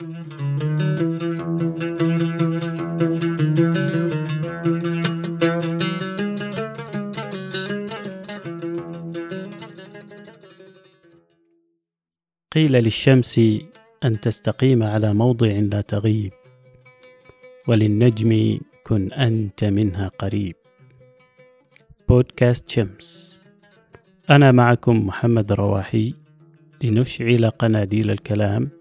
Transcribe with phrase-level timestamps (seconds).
[0.00, 0.12] قيل
[12.72, 13.40] للشمس
[14.04, 16.32] أن تستقيم على موضع لا تغيب
[17.68, 20.56] وللنجم كن أنت منها قريب.
[22.08, 23.40] بودكاست شمس.
[24.30, 26.14] أنا معكم محمد رواحي
[26.82, 28.77] لنشعل قناديل الكلام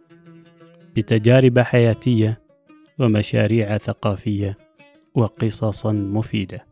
[0.97, 2.41] بتجارب حياتية
[2.99, 4.57] ومشاريع ثقافية
[5.15, 6.65] وقصصا مفيدة.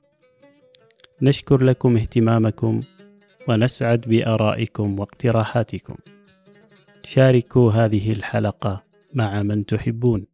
[1.22, 2.82] نشكر لكم اهتمامكم
[3.48, 5.96] ونسعد بآرائكم واقتراحاتكم.
[7.04, 8.84] شاركوا هذه الحلقة
[9.14, 10.26] مع من تحبون.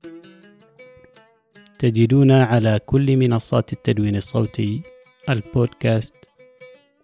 [1.80, 4.82] تجدونا على كل منصات التدوين الصوتي
[5.30, 6.16] البودكاست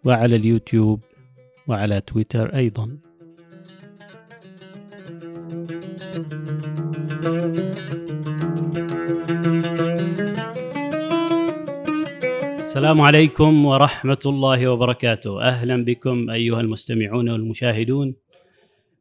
[0.03, 0.99] وعلى اليوتيوب
[1.67, 2.97] وعلى تويتر أيضا.
[12.77, 15.41] السلام عليكم ورحمة الله وبركاته.
[15.41, 18.15] أهلا بكم أيها المستمعون والمشاهدون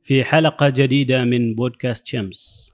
[0.02, 2.72] في حلقة جديدة من بودكاست شمس.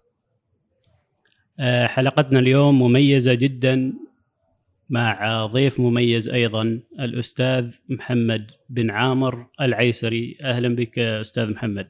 [1.60, 3.92] آه، حلقتنا اليوم مميزة جدا
[4.90, 10.36] مع ضيف مميز أيضا الأستاذ محمد بن عامر العيسري.
[10.44, 11.88] أهلا بك أستاذ محمد.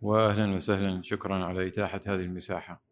[0.00, 1.02] واهلا وسهلا.
[1.02, 2.83] شكرا على إتاحة هذه المساحة.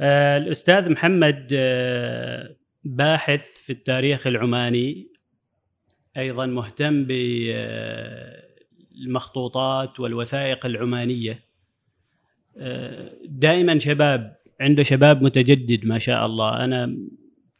[0.00, 5.08] آه، الأستاذ محمد آه، باحث في التاريخ العماني
[6.16, 7.04] أيضا مهتم
[8.94, 11.44] بالمخطوطات والوثائق العمانية.
[13.24, 16.64] دائما شباب عنده شباب متجدد ما شاء الله.
[16.64, 16.96] أنا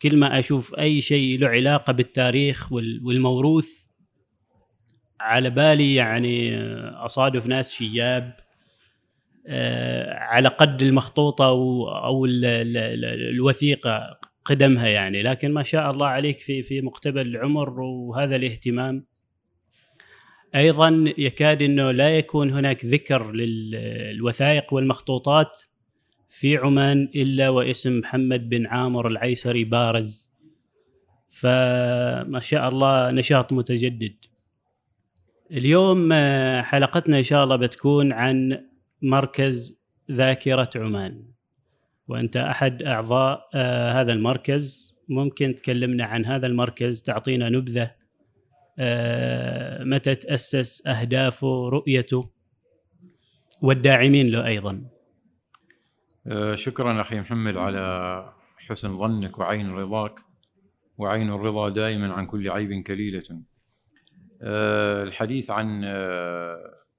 [0.03, 3.85] كل ما أشوف أي شيء له علاقة بالتاريخ والموروث
[5.21, 6.59] على بالي يعني
[6.91, 8.44] أصادف ناس شياب.
[10.09, 11.45] على قد المخطوطة
[12.05, 15.23] أو الوثيقة قدمها يعني.
[15.23, 19.07] لكن ما شاء الله عليك في في مقتبل العمر وهذا الاهتمام.
[20.55, 25.63] أيضا يكاد إنه لا يكون هناك ذكر للوثائق والمخطوطات
[26.29, 30.33] في عمان إلا واسم محمد بن عامر العيسري بارز.
[31.31, 34.15] فما شاء الله نشاط متجدد.
[35.51, 36.13] اليوم
[36.63, 38.65] حلقتنا إن شاء الله بتكون عن
[39.05, 39.79] مركز
[40.11, 41.25] ذاكرة عمان.
[42.09, 44.95] وأنت أحد أعضاء آه هذا المركز.
[45.09, 47.91] ممكن تكلمنا عن هذا المركز تعطينا نبذة
[48.79, 52.31] آه متى تأسس أهدافه رؤيته
[53.63, 54.85] والداعمين له أيضا.
[56.27, 60.21] آه شكرا أخي محمد على حسن ظنك وعين رضاك.
[60.99, 63.43] وعين الرضا دائما عن كل عيب كليلة.
[65.03, 65.81] الحديث عن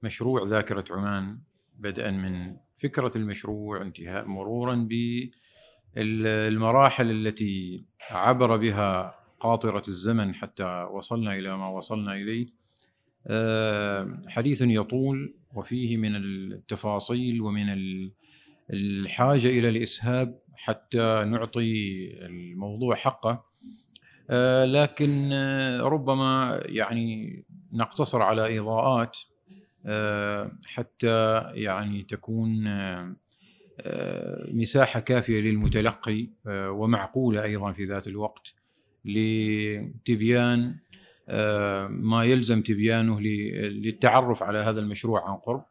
[0.02, 1.38] مشروع ذاكرة عمان.
[1.78, 4.88] بدءا من فكرة المشروع انتهاء مرورا
[5.94, 12.46] بالمراحل التي عبر بها قاطرة الزمن حتى وصلنا إلى ما وصلنا إليه.
[14.28, 17.66] حديث يطول وفيه من التفاصيل ومن
[18.72, 23.44] الحاجة إلى الإسهاب حتى نعطي الموضوع حقه.
[24.64, 25.32] لكن
[25.80, 29.18] ربما يعني نقتصر على إضاءات.
[30.66, 32.64] حتى يعني تكون
[34.52, 38.54] مساحة كافية للمتلقي ومعقولة أيضا في ذات الوقت
[39.04, 40.76] لتبيان
[41.88, 45.64] ما يلزم تبيانه للتعرف على هذا المشروع عن قرب.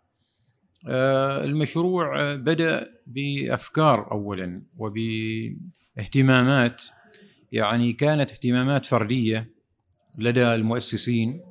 [1.45, 6.83] المشروع بدأ بأفكار أولا وباهتمامات
[7.51, 9.49] يعني كانت اهتمامات فردية
[10.17, 11.41] لدى المؤسسين.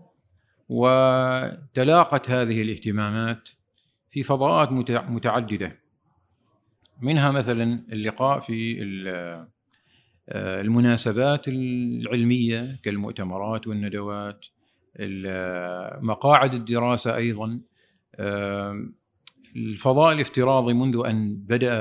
[0.68, 3.48] وتلاقت هذه الاهتمامات
[4.10, 4.72] في فضاءات
[5.10, 5.78] متعددة.
[7.00, 8.82] منها مثلا اللقاء في
[10.28, 14.46] المناسبات العلمية كالمؤتمرات والندوات
[16.02, 17.60] مقاعد الدراسة أيضا
[19.56, 21.72] الفضاء الافتراضي منذ أن بدأ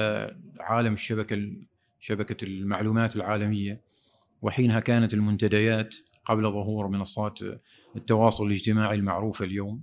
[0.59, 1.51] عالم الشبكة
[2.00, 3.81] شبكة المعلومات العالمية
[4.41, 5.95] وحينها كانت المنتديات
[6.25, 7.39] قبل ظهور منصات
[7.95, 9.81] التواصل الاجتماعي المعروفة اليوم.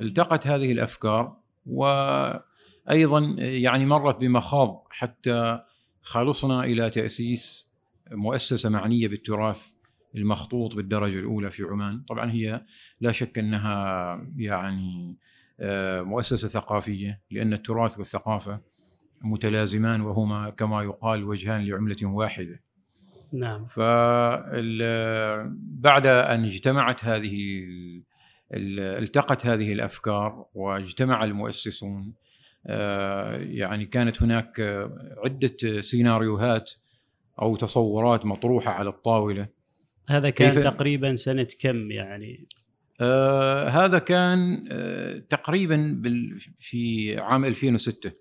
[0.00, 1.36] التقت هذه الأفكار
[1.66, 5.60] وأيضا يعني مرت بمخاض حتى
[6.02, 7.70] خلصنا إلى تأسيس
[8.10, 9.72] مؤسسة معنية بالتراث
[10.14, 12.02] المخطوط بالدرجة الأولى في عمان.
[12.08, 12.64] طبعا هي
[13.00, 15.16] لا شك أنها يعني
[15.60, 18.60] آه، مؤسسة ثقافية لأن التراث والثقافة
[19.22, 22.60] متلازمان وهما كما يقال وجهان لعملة واحدة.
[23.34, 23.66] نعم
[25.56, 27.64] بعد أن اجتمعت هذه
[28.52, 32.14] التقت هذه الأفكار واجتمع المؤسسون
[32.66, 34.60] آه، يعني كانت هناك
[35.24, 36.72] عدة سيناريوهات
[37.42, 39.48] أو تصورات مطروحة على الطاولة
[40.08, 40.64] هذا كان كيف...
[40.64, 42.48] تقريبا سنة كم يعني؟
[43.00, 46.00] آه هذا كان آه تقريبا.
[46.58, 48.12] في عام 2006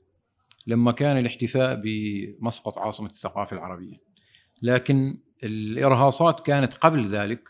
[0.67, 4.12] لما كان الاحتفاء بمسقط عاصمة الثقافة العربية
[4.63, 7.49] لكن الإرهاصات كانت قبل ذلك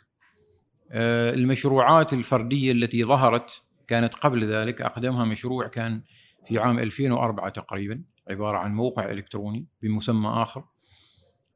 [0.92, 6.02] آه المشروعات الفردية التي ظهرت كانت قبل ذلك أقدمها مشروع كان
[6.46, 10.64] في عام 2004 تقريبا عبارة عن موقع إلكتروني بمسمى آخر.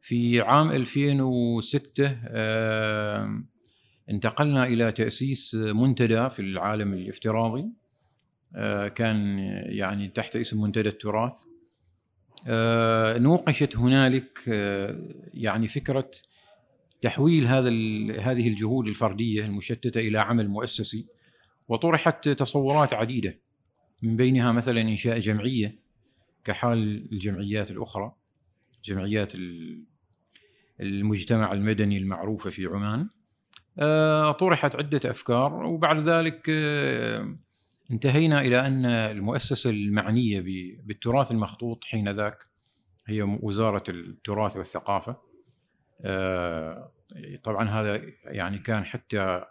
[0.01, 3.43] في عام 2006 آه
[4.09, 7.65] انتقلنا إلى تأسيس منتدى في العالم الافتراضي
[8.55, 11.33] آه كان يعني تحت اسم منتدى التراث.
[13.19, 14.99] نوقشت هنالك آه
[15.33, 16.11] يعني فكرة
[17.01, 17.69] تحويل هذا
[18.21, 21.05] هذه الجهود الفردية المشتتة إلى عمل مؤسسي
[21.67, 23.39] وطرحت تصورات عديدة
[24.03, 25.79] من بينها مثلا إنشاء جمعية
[26.43, 28.13] كحال الجمعيات الأخرى
[28.85, 29.33] جمعيات
[30.79, 33.09] المجتمع المدني المعروفة في عمان.
[33.79, 37.37] آه، طرحت عدة أفكار وبعد ذلك آه،
[37.91, 40.41] انتهينا إلى أن المؤسسة المعنية
[40.83, 42.37] بالتراث المخطوط حين ذاك
[43.07, 45.17] هي وزارة التراث والثقافة.
[46.01, 46.91] آه،
[47.43, 49.43] طبعا هذا يعني كان حتى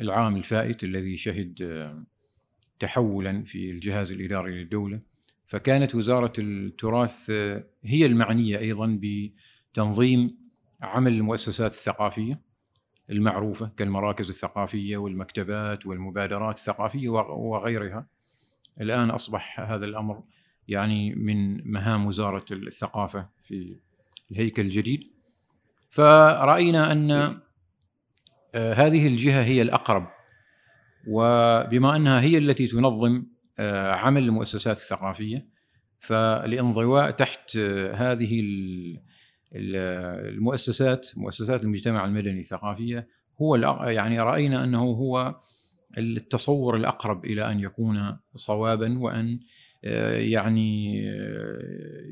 [0.00, 1.86] العام الفائت الذي شهد
[2.80, 5.00] تحولا في الجهاز الإداري للدولة.
[5.46, 7.30] فكانت وزارة التراث
[7.84, 10.38] هي المعنية أيضا بتنظيم
[10.82, 12.40] عمل المؤسسات الثقافية.
[13.10, 18.06] المعروفة كالمراكز الثقافية والمكتبات والمبادرات الثقافية وغيرها.
[18.80, 20.22] الآن أصبح هذا الأمر
[20.68, 23.76] يعني من مهام وزارة الثقافة في
[24.30, 25.10] الهيكل الجديد.
[25.90, 27.10] فرأينا أن
[28.54, 30.06] آه، هذه الجهة هي الأقرب
[31.08, 33.24] وبما أنها هي التي تنظم
[33.58, 35.46] آه، عمل المؤسسات الثقافية
[35.98, 38.40] فالانضواء تحت آه، هذه
[39.52, 43.08] المؤسسات مؤسسات المجتمع المدني الثقافية
[43.42, 43.56] هو
[43.86, 45.40] يعني رأينا أنه هو
[45.98, 49.40] التصور الأقرب إلى أن يكون صوابا وأن
[49.84, 50.98] آه، يعني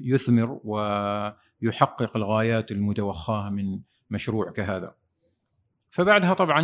[0.02, 3.80] يثمر ويحقق الغايات المتوخاة من
[4.10, 4.94] مشروع كهذا.
[5.90, 6.60] فبعدها طبعا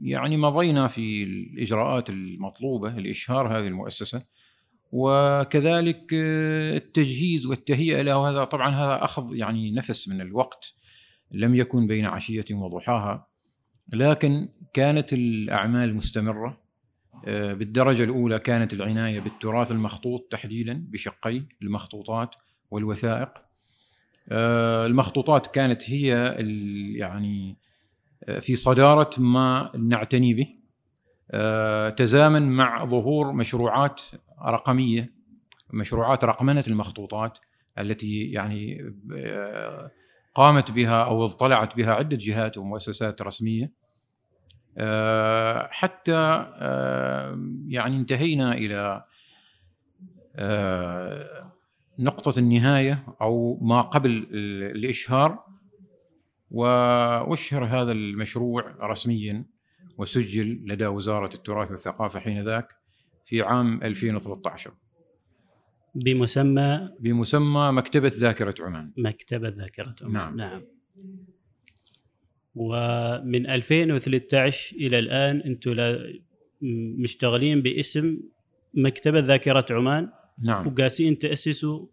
[0.00, 4.22] يعني مضينا في الإجراءات المطلوبة لاشهار هذه المؤسسة
[4.96, 10.74] وكذلك التجهيز والتهيئة له وهذا طبعا هذا أخذ يعني نفس من الوقت
[11.30, 13.26] لم يكن بين عشية وضحاها.
[13.92, 16.60] لكن كانت الأعمال مستمرة
[17.26, 22.30] بالدرجة الأولى كانت العناية بالتراث المخطوط تحديدا بشقيه المخطوطات
[22.70, 23.28] والوثائق.
[24.86, 26.36] المخطوطات كانت هي
[26.96, 27.56] يعني
[28.40, 30.46] في صدارة ما نعتني به.
[31.30, 34.02] آه، تزامن مع ظهور مشروعات
[34.42, 35.12] رقمية
[35.72, 37.38] مشروعات رقمنة المخطوطات
[37.78, 39.90] التي يعني آه،
[40.34, 43.72] قامت بها أو اطلعت بها عدة جهات ومؤسسات رسمية.
[44.78, 46.46] آه، حتى
[47.68, 49.04] يعني انتهينا إلى
[51.98, 54.26] نقطة النهاية أو ما قبل
[54.74, 55.46] الإشهار.
[56.50, 59.44] وأشهر هذا المشروع رسميا
[59.98, 62.76] وسجل لدى وزارة التراث والثقافة حين ذاك
[63.26, 64.72] في عام 2013
[65.94, 68.92] بمسمى بمسمى مكتبة ذاكرة عمان.
[68.96, 70.12] مكتبة ذاكرة عمان.
[70.12, 70.62] نعم, نعم.
[72.54, 75.76] ومن 2013 إلى الآن أنتم
[77.02, 78.18] مشتغلين باسم
[78.74, 80.10] مكتبة ذاكرة عمان؟
[80.42, 80.66] نعم.
[80.66, 81.86] وقاسين تأسسوا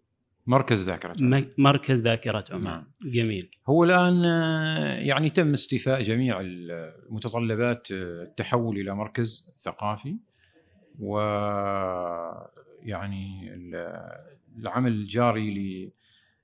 [0.48, 1.50] مركز ذاكرة عمان.
[1.58, 2.64] مركز ذاكرة عمان.
[2.64, 2.84] نعم.
[3.04, 3.50] جميل.
[3.68, 10.18] هو الآن آه، يعني تم استيفاء جميع المتطلبات آه، التحول إلى مركز ثقافي.
[11.00, 11.20] و
[12.84, 13.54] يعني
[14.58, 15.92] العمل الجاري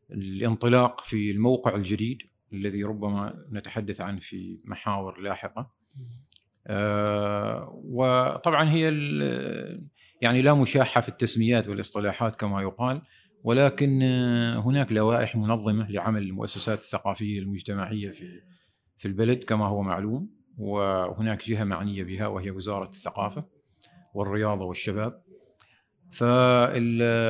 [0.10, 2.18] للانطلاق في الموقع الجديد
[2.54, 5.72] الذي ربما نتحدث عنه في محاور لاحقة.
[6.68, 8.90] آه، وطبعا هي
[10.22, 13.02] يعني لا مشاحة في التسميات والاصطلاحات كما يقال
[13.44, 14.02] ولكن
[14.58, 18.42] هناك لوائح منظمة لعمل المؤسسات الثقافية المجتمعية في
[18.98, 23.59] في البلد كما هو معلوم وهناك جهة معنية بها وهي وزارة الثقافة.
[24.20, 25.22] والرياضة والشباب.
[26.12, 27.30] فالعمل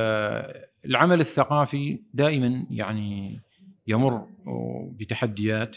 [1.20, 3.40] الثقافي دائما يعني
[3.86, 4.26] يمر
[4.92, 5.76] بتحديات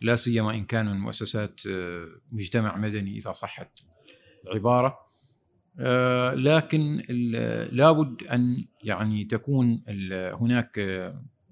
[0.00, 1.60] لا سيما إن كان من مؤسسات
[2.32, 3.80] مجتمع مدني إذا صحت
[4.44, 4.98] العباره
[6.34, 7.02] لكن
[7.72, 9.80] لابد أن يعني تكون
[10.12, 10.80] هناك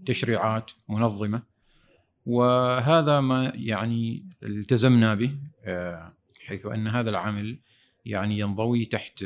[0.06, 1.42] تشريعات منظمة.
[2.26, 5.38] وهذا ما يعني التزمنا به
[6.40, 7.58] حيث أن هذا العمل
[8.06, 9.24] يعني ينضوي تحت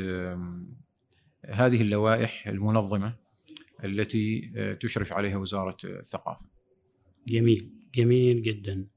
[1.45, 3.13] هذه اللوائح المنظمة
[3.83, 4.51] التي
[4.81, 6.45] تشرف عليها وزارة الثقافة.
[7.27, 8.87] جميل جميل جدا.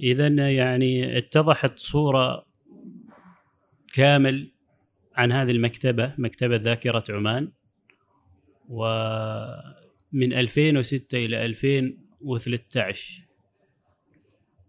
[0.00, 2.46] اذا يعني اتضحت صورة
[3.94, 4.52] كامل
[5.16, 7.52] عن هذه المكتبة مكتبة ذاكرة عمان
[8.68, 13.28] ومن 2006 إلى 2013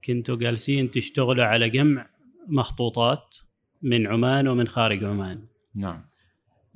[0.05, 2.09] كنتوا جالسين تشتغلوا على جمع
[2.47, 3.35] مخطوطات
[3.83, 5.39] من عمان ومن خارج عمان.
[5.75, 6.05] نعم.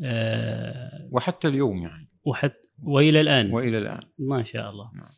[0.03, 2.07] آه وحتى اليوم يعني.
[2.25, 3.51] وحتى وإلى الآن.
[3.51, 3.99] وإلى الآن.
[4.19, 4.91] ما شاء الله.
[4.97, 5.09] نعم.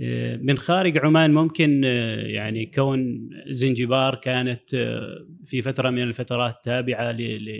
[0.00, 6.64] آه من خارج عمان ممكن آه يعني كون زنجبار كانت آه في فترة من الفترات
[6.64, 7.50] تابعة ل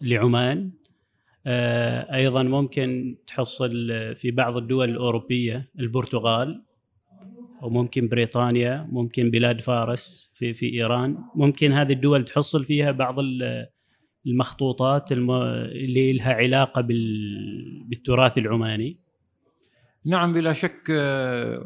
[0.00, 0.70] لعمان.
[1.48, 3.70] آه، أيضا ممكن تحصل
[4.14, 6.62] في بعض الدول الأوروبية البرتغال.
[7.62, 11.18] وممكن بريطانيا ممكن بلاد فارس في في إيران.
[11.34, 13.16] ممكن هذه الدول تحصل فيها بعض
[14.26, 16.80] المخطوطات اللي لها علاقة
[17.88, 19.00] بالتراث العماني.
[20.04, 20.88] نعم بلا شك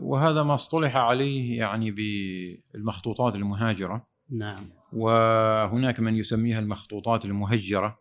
[0.00, 4.06] وهذا ما اصطلح عليه يعني بالمخطوطات المهاجرة.
[4.30, 4.70] نعم.
[4.92, 7.98] وهناك من يسميها المخطوطات المهجرة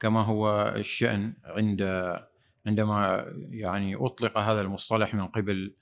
[0.00, 1.82] كما هو الشأن عند
[2.66, 5.74] عندما يعني أطلق هذا المصطلح من قبل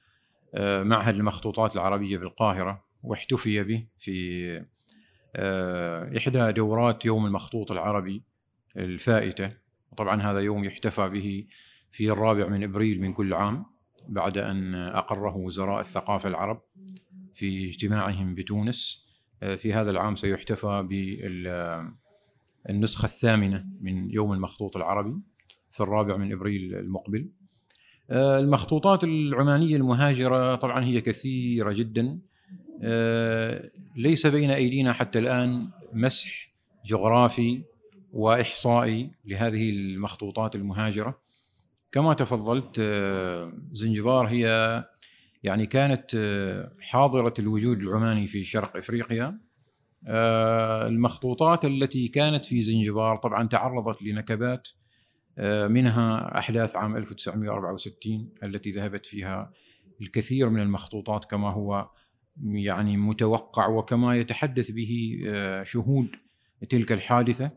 [0.58, 4.64] معهد المخطوطات العربية بالقاهرة واحتفي به في
[5.36, 8.22] آه، إحدى دورات يوم المخطوط العربي
[8.76, 9.52] الفائتة
[9.96, 11.46] طبعا هذا يوم يحتفى به
[11.90, 13.66] في الرابع من إبريل من كل عام
[14.08, 16.62] بعد أن أقره وزراء الثقافة العرب
[17.34, 19.06] في اجتماعهم بتونس
[19.42, 21.48] آه، في هذا العام سيحتفى بال
[22.68, 25.16] النسخة الثامنة من يوم المخطوط العربي
[25.70, 27.30] في الرابع من إبريل المقبل.
[28.10, 32.18] آه، المخطوطات العمانية المهاجرة طبعا هي كثيرة جدا.
[32.82, 36.50] آه، ليس بين أيدينا حتى الآن مسح
[36.86, 37.62] جغرافي
[38.12, 41.20] وإحصائي لهذه المخطوطات المهاجرة.
[41.92, 44.84] كما تفضلت آه، زنجبار هي
[45.42, 46.10] يعني كانت
[46.80, 49.38] حاضرة الوجود العماني في شرق إفريقيا.
[50.86, 54.68] المخطوطات التي كانت في زنجبار طبعا تعرضت لنكبات
[55.68, 59.52] منها أحداث عام 1964 التي ذهبت فيها
[60.00, 61.90] الكثير من المخطوطات كما هو
[62.44, 66.08] يعني متوقع وكما يتحدث به آه، شهود
[66.68, 67.50] تلك الحادثة.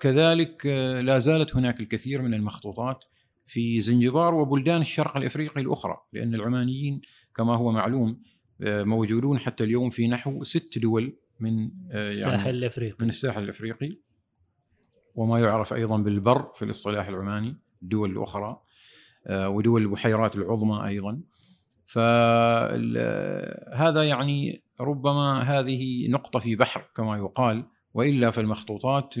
[0.00, 0.66] كذلك
[1.04, 3.04] لا زالت هناك الكثير من المخطوطات
[3.46, 7.00] في زنجبار وبلدان الشرق الإفريقي الأخرى لأن العمانيين
[7.36, 8.22] كما هو معلوم
[8.60, 12.96] موجودون حتى اليوم في نحو ست دول من يعني الساحل الإفريقي.
[13.00, 13.98] من الساحل الإفريقي.
[15.14, 18.60] وما يعرف أيضا بالبر في الاصطلاح العماني الدول الاخرى
[19.26, 21.20] آه، ودول البحيرات العظمى أيضا.
[21.86, 29.14] فهذا يعني ربما هذه نقطة في بحر كما يقال وإلا فالمخطوطات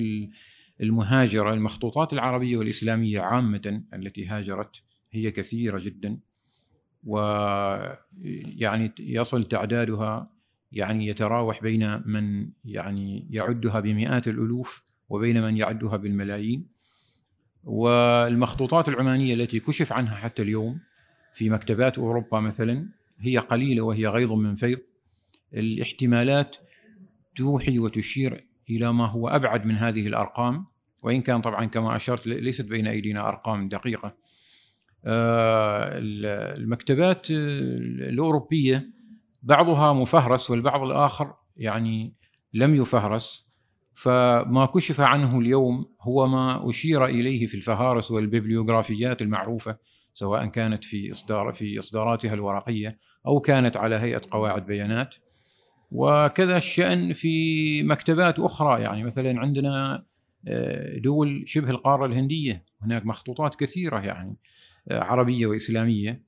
[0.80, 4.82] المهاجرة المخطوطات العربية والإسلامية عامة التي هاجرت
[5.12, 6.18] هي كثيرة جدا.
[7.04, 10.30] ويعني يصل تعدادها
[10.72, 16.66] يعني يتراوح بين من يعني يعدها بمئات الألوف وبين من يعدها بالملايين.
[17.64, 20.80] والمخطوطات العمانية التي كشف عنها حتى اليوم
[21.32, 24.78] في مكتبات أوروبا مثلا هي قليلة وهي غيض من فيض.
[25.54, 26.56] الاحتمالات
[27.36, 30.66] توحي وتشير إلى ما هو أبعد من هذه الأرقام
[31.02, 34.14] وإن كان طبعا كما أشرت ليست بين أيدينا أرقام دقيقة.
[35.04, 35.90] آه،
[36.56, 38.90] المكتبات الأوروبية
[39.42, 42.14] بعضها مفهرس والبعض الآخر يعني
[42.52, 43.43] لم يفهرس.
[43.94, 49.76] فما كشف عنه اليوم هو ما أشير إليه في الفهارس والبيبليوغرافيات المعروفة
[50.14, 55.14] سواء كانت في إصدار في إصداراتها الورقية أو كانت على هيئة قواعد بيانات.
[55.90, 60.04] وكذا الشأن في مكتبات أخرى يعني مثلا عندنا
[60.48, 64.36] آه، دول شبه القارة الهندية هناك مخطوطات كثيرة يعني
[64.90, 66.22] عربية وإسلامية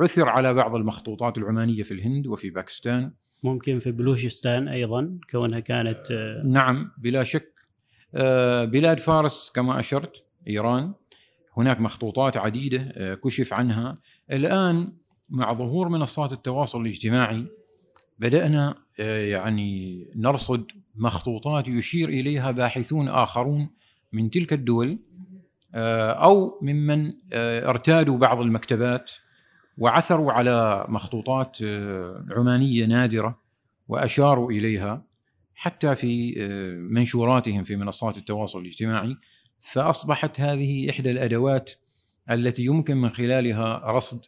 [0.00, 3.12] عثر على بعض المخطوطات العمانية في الهند وفي باكستان.
[3.42, 7.52] ممكن في بلوشستان أيضا كونها كانت آه، نعم بلا شك.
[8.14, 10.94] آه، بلاد فارس كما أشرت إيران.
[11.56, 13.94] هناك مخطوطات عديدة آه، كشف عنها.
[14.32, 14.92] الآن
[15.28, 17.46] مع ظهور منصات التواصل الاجتماعي
[18.18, 20.66] بدأنا يعني نرصد
[20.96, 23.70] مخطوطات يشير إليها باحثون آخرون
[24.12, 24.98] من تلك الدول
[25.74, 29.12] أو ممن ارتادوا بعض المكتبات.
[29.78, 33.38] وعثروا على مخطوطات آه، عمانية نادرة
[33.88, 35.04] وأشاروا إليها
[35.54, 36.34] حتى في
[36.90, 39.16] منشوراتهم في منصات التواصل الاجتماعي
[39.60, 41.72] فأصبحت هذه إحدى الأدوات
[42.30, 44.24] التي يمكن من خلالها رصد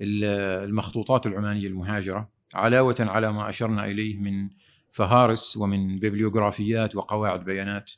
[0.00, 4.48] المخطوطات العمانية المهاجرة علاوة على ما أشرنا إليه من
[4.90, 7.92] فهارس ومن بيبليوغرافيات وقواعد بيانات.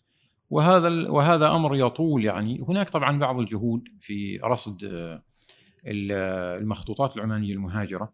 [0.51, 2.65] وهذا وهذا أمر يطول يعني.
[2.69, 4.85] هناك طبعا بعض الجهود في رصد
[5.87, 8.13] المخطوطات العمانية المهاجرة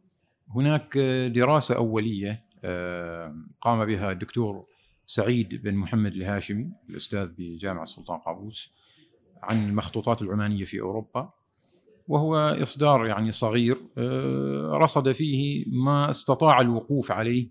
[0.55, 0.99] هناك
[1.35, 2.45] دراسة أولية
[3.61, 4.67] قام بها الدكتور
[5.07, 8.73] سعيد بن محمد الهاشمي الأستاذ بجامعة السلطان قابوس
[9.43, 11.33] عن المخطوطات العمانية في أوروبا
[12.09, 17.49] وهو إصدار يعني صغير آه، رصد فيه ما استطاع الوقوف عليه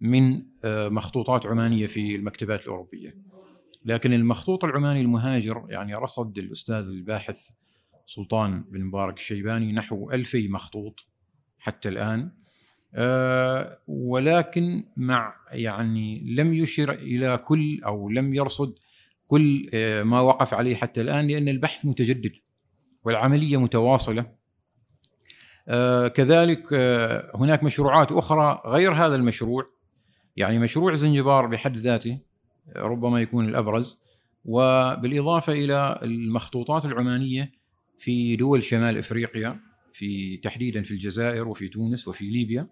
[0.00, 3.16] من آه، مخطوطات عمانية في المكتبات الأوروبية.
[3.84, 7.50] لكن المخطوط العماني المهاجر يعني رصد الأستاذ الباحث
[8.06, 11.06] سلطان بن مبارك الشيباني نحو ألفي مخطوط
[11.58, 12.30] حتى الآن.
[12.94, 18.78] آه، ولكن مع يعني لم يشر إلى كل أو لم يرصد
[19.26, 19.70] كل
[20.04, 22.32] ما وقف عليه حتى الآن لأن البحث متجدد
[23.04, 24.26] والعملية متواصلة.
[25.68, 29.66] آه، كذلك آه، هناك مشروعات أخرى غير هذا المشروع.
[30.36, 32.18] يعني مشروع زنجبار بحد ذاته
[32.76, 34.02] ربما يكون الأبرز.
[34.44, 37.52] وبالإضافة إلى المخطوطات العمانية
[38.02, 39.60] في دول شمال إفريقيا
[39.92, 42.68] في تحديدا في الجزائر وفي تونس وفي ليبيا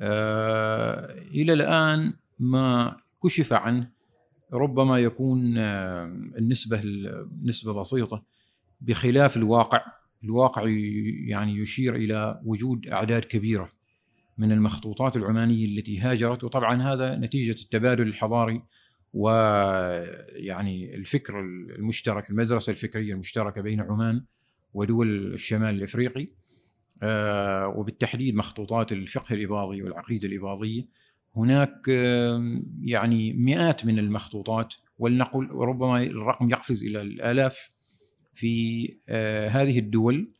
[0.00, 3.90] آه، إلى الآن ما كشف عنه
[4.52, 5.58] ربما يكون
[6.38, 6.82] النسبة
[7.42, 8.24] نسبة بسيطة
[8.80, 9.84] بخلاف الواقع.
[10.24, 10.62] الواقع
[11.26, 13.72] يعني يشير إلى وجود أعداد كبيرة
[14.38, 18.62] من المخطوطات العمانية التي هاجرت وطبعا هذا نتيجة التبادل الحضاري
[19.12, 24.24] ويعني الفكر المشترك المدرسة الفكرية المشتركة بين عمان
[24.74, 26.28] ودول الشمال الإفريقي
[27.02, 30.86] آه، وبالتحديد مخطوطات الفقه الإباضي والعقيدة الإباضية.
[31.36, 31.88] هناك
[32.80, 37.70] يعني مئات من المخطوطات ولنقل ربما الرقم يقفز إلى الآلاف
[38.34, 40.32] في آه، هذه الدول.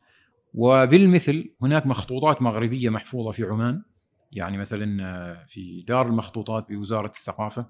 [0.53, 3.81] وبالمثل هناك مخطوطات مغربية محفوظة في عمان
[4.31, 7.69] يعني مثلا آه، في دار المخطوطات بوزارة الثقافة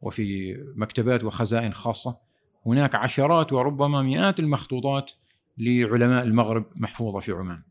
[0.00, 2.18] وفي مكتبات وخزائن خاصة.
[2.66, 5.12] هناك عشرات وربما مئات المخطوطات
[5.58, 7.62] لعلماء المغرب محفوظة في عمان.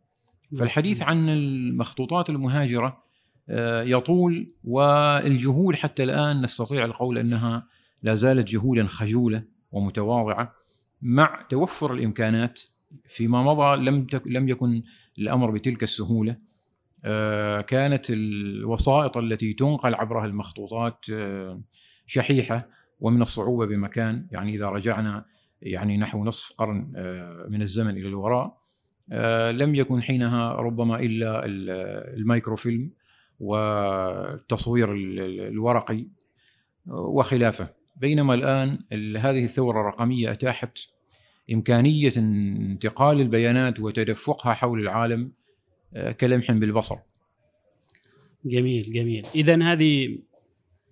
[0.60, 3.04] فالحديث عن المخطوطات المهاجرة
[3.50, 7.68] آه، يطول والجهود حتى الآن نستطيع القول أنها
[8.04, 10.54] لا زالت جهودا خجولة ومتواضعة
[11.02, 12.62] مع توفر الإمكانات
[13.08, 14.84] فيما مضى لم لم يكن
[15.18, 16.36] الأمر بتلك السهولة.
[17.06, 21.62] آه، كانت الوسائط التي تنقل عبرها المخطوطات آه،
[22.06, 22.68] شحيحة
[23.00, 24.28] ومن الصعوبة بمكان.
[24.32, 25.26] يعني إذا رجعنا
[25.62, 28.62] يعني نحو نصف قرن آه، من الزمن إلى الوراء.
[29.52, 31.46] لم يكن حينها ربما إلا
[32.18, 32.92] الميكروفيلم
[33.40, 34.94] والتصوير
[35.48, 36.06] الورقي
[36.88, 37.70] وخلافه.
[37.96, 38.80] بينما الآن
[39.18, 40.78] هذه الثورة الرقمية أتاحت
[41.54, 45.32] إمكانية انتقال البيانات وتدفقها حول العالم
[45.94, 46.98] آه، كلمح بالبصر.
[48.46, 50.20] جميل جميل، اذا هذه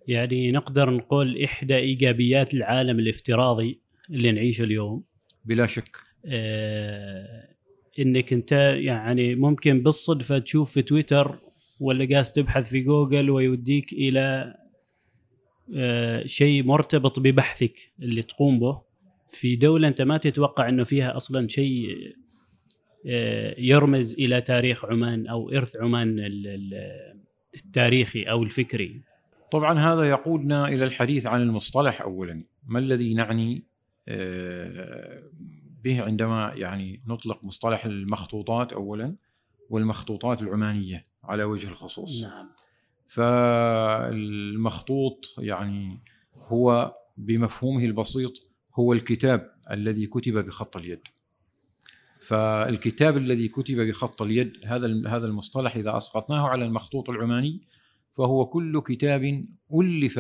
[0.08, 3.80] يعني نقدر نقول إحدى إيجابيات العالم الافتراضي.
[4.10, 5.04] اللي نعيشه اليوم.
[5.46, 5.98] بلا شك.
[6.26, 7.50] آه
[8.00, 11.40] إنك أنت يعني ممكن بالصدفة تشوف في تويتر
[11.80, 14.56] ولا قاس تبحث في جوجل ويوديك إلى
[15.76, 18.82] آه، شيء مرتبط ببحثك اللي تقوم به
[19.30, 21.88] في دولة أنت ما تتوقع إنه فيها أصلا شيء
[23.08, 26.16] آه، يرمز إلى تاريخ عمان أو إرث عمان
[27.56, 29.02] التاريخي أو الفكري.
[29.52, 33.64] طبعا هذا يقودنا إلى الحديث عن المصطلح اولا، ما الذي نعني
[35.84, 39.16] به عندما يعني نطلق مصطلح المخطوطات اولا
[39.70, 42.22] والمخطوطات العمانية على وجه الخصوص.
[42.22, 42.50] نعم.
[43.08, 44.86] فالمخطوط
[45.38, 46.00] يعني
[46.36, 48.34] هو بمفهومه البسيط
[48.76, 51.02] هو الكتاب الذي كتب بخط اليد
[52.20, 57.62] فالكتاب الذي كتب بخط اليد هذا هذا المصطلح إذا أسقطناه على المخطوط العماني
[58.12, 60.20] فهو كل كتاب ألف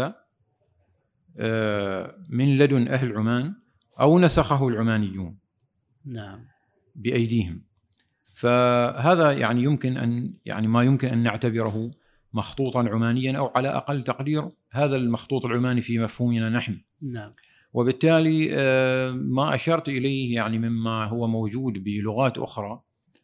[1.37, 3.55] آه، من لدن أهل عمان
[4.01, 5.37] أو نسخه العمانيون
[6.05, 6.45] نعم
[6.95, 7.61] بأيديهم
[8.33, 11.91] فهذا يعني يمكن أن يعني ما يمكن أن نعتبره
[12.33, 16.81] مخطوطا عمانيا أو على أقل تقدير هذا المخطوط العماني في مفهومنا نحن.
[17.01, 17.33] نعم.
[17.73, 22.81] وبالتالي آه، ما أشرت إليه يعني مما هو موجود بلغات أخرى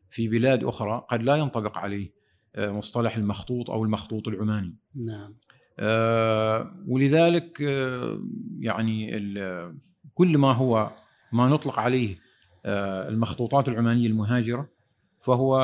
[0.10, 2.14] في بلاد أخرى قد لا ينطبق عليه
[2.56, 4.76] آه، مصطلح المخطوط أو المخطوط العماني.
[4.96, 5.36] نعم.
[5.80, 7.62] آه، ولذلك
[8.60, 9.18] يعني
[10.15, 10.91] كل ما هو
[11.32, 12.17] ما نطلق عليه
[12.65, 14.69] المخطوطات العمانية المهاجرة
[15.19, 15.60] فهو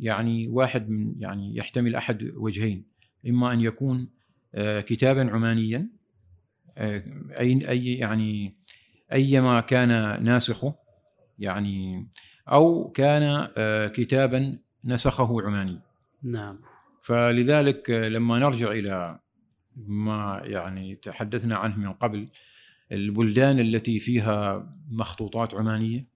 [0.00, 2.84] يعني واحد من يعني يحتمل أحد وجهين.
[3.28, 4.08] إما أن يكون
[4.54, 5.88] آه، كتابا عمانيا
[6.78, 7.04] آه،
[7.38, 8.56] أي أي يعني
[9.12, 9.88] أيما كان
[10.24, 10.74] ناسخه
[11.38, 12.06] يعني
[12.48, 15.80] أو كان آه، كتابا نسخه عماني.
[16.22, 16.58] نعم.
[17.00, 19.18] فلذلك لما نرجع إلى
[19.76, 22.28] ما يعني تحدثنا عنه من قبل
[22.92, 26.06] البلدان التي فيها مخطوطات عمانية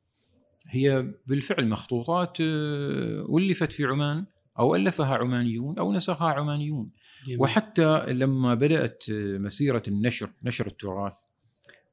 [0.68, 4.24] هي بالفعل مخطوطات آه، ألفت في عمان
[4.58, 6.90] أو ألفها عمانيون أو نسخها عمانيون
[7.26, 7.40] جميل.
[7.40, 11.16] وحتى لما بدأت مسيرة النشر نشر التراث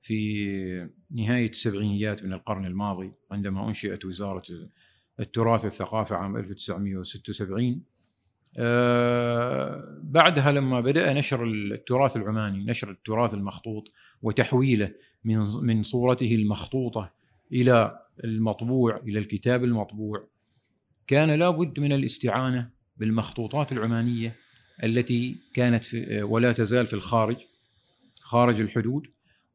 [0.02, 4.44] في نهاية السبعينيات من القرن الماضي عندما أنشئت وزارة
[5.20, 7.82] التراث والثقافة عام 1976
[8.58, 13.92] آه، بعدها لما بدأ نشر التراث العماني نشر التراث المخطوط
[14.24, 14.92] وتحويله
[15.24, 17.12] من من صورته المخطوطة
[17.52, 20.28] إلى المطبوع إلى الكتاب المطبوع.
[21.08, 24.36] كان لابد من الاستعانة بالمخطوطات العمانية
[24.84, 27.38] التي كانت في ولا تزال في الخارج
[28.20, 29.08] خارج الحدود.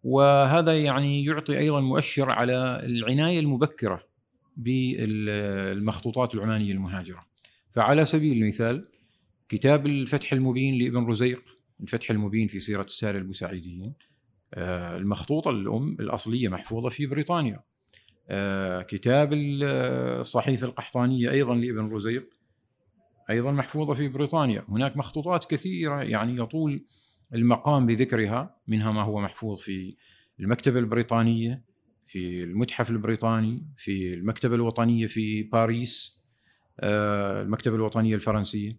[0.04, 4.02] وهذا يعني يعطي أيضا مؤشر على العناية المبكرة
[4.56, 7.26] بالمخطوطات العمانية المهاجرة.
[7.70, 8.88] فعلى سبيل المثال
[9.48, 11.42] كتاب الفتح المبين لابن رزيق
[11.80, 13.94] الفتح المبين في سيرة السادة البوسعيديين
[14.54, 17.60] آه، المخطوطة الام الأصلية محفوظة في بريطانيا.
[18.28, 22.28] آه، كتاب الصحيفه القحطانية أيضا لابن رزيق
[23.30, 24.64] أيضا محفوظة في بريطانيا.
[24.68, 26.84] هناك مخطوطات كثيرة يعني يطول
[27.34, 29.96] المقام بذكرها منها ما هو محفوظ في
[30.40, 31.62] المكتبة البريطانية
[32.06, 36.18] في المتحف البريطاني في المكتبة الوطنية في باريس
[36.80, 38.78] آه، المكتبة الوطنية الفرنسية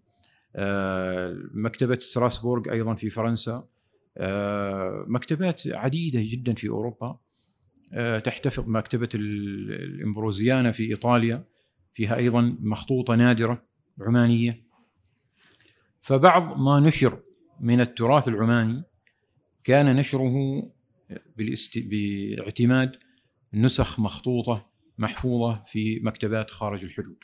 [0.55, 3.67] آه، مكتبة ستراسبورغ أيضا في فرنسا.
[5.07, 7.19] مكتبات عديدة جدا في أوروبا.
[8.23, 11.45] تحتفظ مكتبة الإمبروزيانا في إيطاليا.
[11.93, 13.65] فيها أيضا مخطوطة نادرة
[14.01, 14.63] عمانية.
[16.01, 17.19] فبعض ما نشر
[17.59, 18.83] من التراث العماني
[19.63, 20.33] كان نشره
[21.37, 21.77] بالاست...
[21.77, 22.95] باعتماد
[23.53, 27.17] نسخ مخطوطة محفوظة في مكتبات خارج الحدود.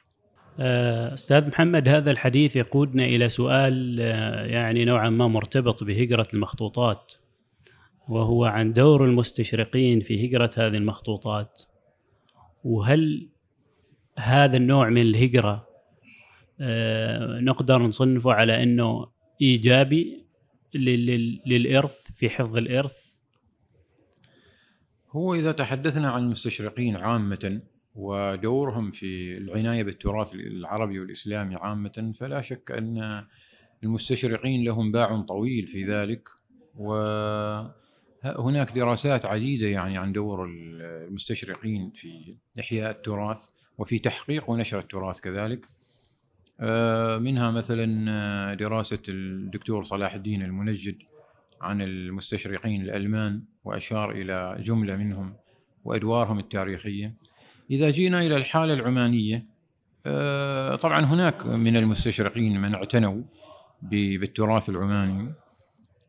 [0.60, 7.14] آه، أستاذ محمد هذا الحديث يقودنا إلى سؤال آه، يعني نوعا ما مرتبط بهجرة المخطوطات
[8.08, 11.62] وهو عن دور المستشرقين في هجرة هذه المخطوطات
[12.64, 13.30] وهل
[14.18, 15.68] هذا النوع من الهجرة
[16.62, 19.08] آه، نقدر نصنفه على إنه
[19.42, 20.26] إيجابي
[21.46, 23.06] للإرث في حفظ الإرث؟
[25.12, 27.62] هو إذا تحدثنا عن المستشرقين عامة
[27.96, 33.26] ودورهم في العناية بالتراث العربي والإسلامي عامة فلا شك أن
[33.84, 36.30] المستشرقين لهم باع طويل في ذلك
[36.76, 37.72] وهناك
[38.76, 45.66] دراسات عديدة يعني عن دور المستشرقين في إحياء التراث وفي تحقيق ونشر التراث كذلك.
[46.60, 50.98] آه، منها مثلا دراسة الدكتور صلاح الدين المنجد
[51.62, 55.34] عن المستشرقين الألمان وأشار إلى جملة منهم
[55.84, 57.14] وأدوارهم التاريخية.
[57.72, 59.46] إذا جينا إلى الحالة العمانية
[60.06, 63.22] آه، طبعا هناك من المستشرقين من اعتنوا
[63.82, 65.34] بالتراث العماني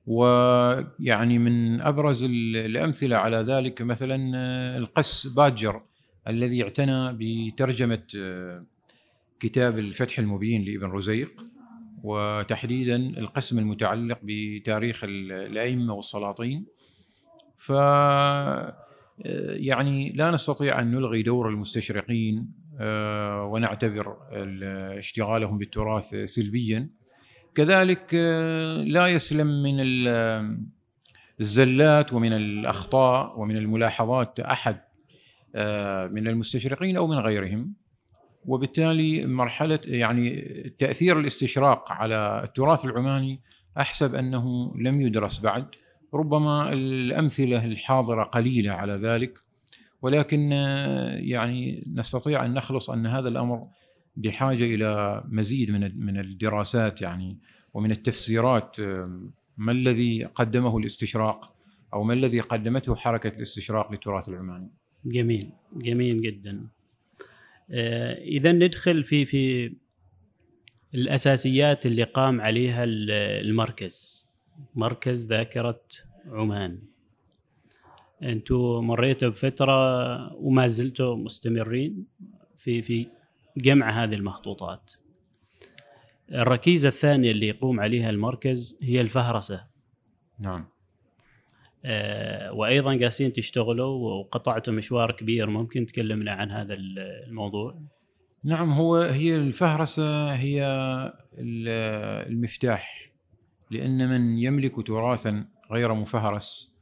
[0.06, 4.16] ويعني من أبرز الأمثلة على ذلك مثلا
[4.76, 5.82] القس باجر
[6.28, 8.02] الذي اعتنى بترجمة
[9.40, 11.44] كتاب الفتح المبين لابن رزيق
[12.02, 16.66] وتحديدا القسم المتعلق بتاريخ الأئمة والسلاطين.
[17.56, 17.72] ف
[19.18, 24.16] يعني لا نستطيع أن نلغي دور المستشرقين آه، ونعتبر
[24.98, 26.88] اشتغالهم بالتراث سلبيا.
[27.54, 29.76] كذلك آه، لا يسلم من
[31.40, 34.40] الزلات ومن الأخطاء ومن الملاحظات
[35.54, 37.74] آه، من المستشرقين أو من غيرهم.
[38.44, 40.40] وبالتالي مرحلة يعني
[40.78, 43.40] تأثير الاستشراق على التراث العماني
[43.78, 45.66] أحسب أنه لم يدرس بعد.
[46.14, 49.38] ربما الأمثلة الحاضرة قليلة على ذلك
[50.02, 50.52] ولكن
[51.12, 53.66] يعني نستطيع أن نخلص أن هذا الأمر
[54.16, 57.38] بحاجة إلى مزيد من من الدراسات يعني
[57.74, 58.80] ومن التفسيرات
[59.56, 61.56] ما الذي قدمه الاستشراق
[61.94, 64.70] أو ما الذي قدمته حركة الاستشراق للتراث العماني.
[65.04, 66.66] جميل جميل جدا.
[67.70, 69.72] آه، اذا ندخل في في
[70.94, 74.15] الأساسيات اللي قام عليها المركز
[74.74, 75.80] مركز ذاكرة
[76.26, 76.78] عمان.
[78.22, 82.06] أنتم مريتوا بفترة وما زلتوا مستمرين
[82.56, 83.06] في في
[83.56, 84.92] جمع هذه المخطوطات.
[86.32, 89.66] الركيزة الثانية اللي يقوم عليها المركز هي الفهرسة.
[90.38, 90.68] نعم.
[91.84, 97.78] آه، وأيضا قاسين تشتغلوا وقطعتوا مشوار كبير ممكن تكلمنا عن هذا الموضوع؟
[98.44, 100.66] نعم هو هي الفهرسة هي
[101.38, 103.05] المفتاح.
[103.70, 106.76] لأن من يملك تراثا غير مفهرس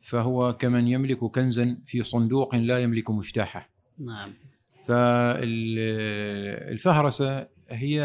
[0.00, 3.70] فهو كمن يملك كنزا في صندوق لا يملك مفتاحه.
[3.98, 4.30] نعم.
[4.86, 5.88] فالفهرسة
[7.70, 8.04] هي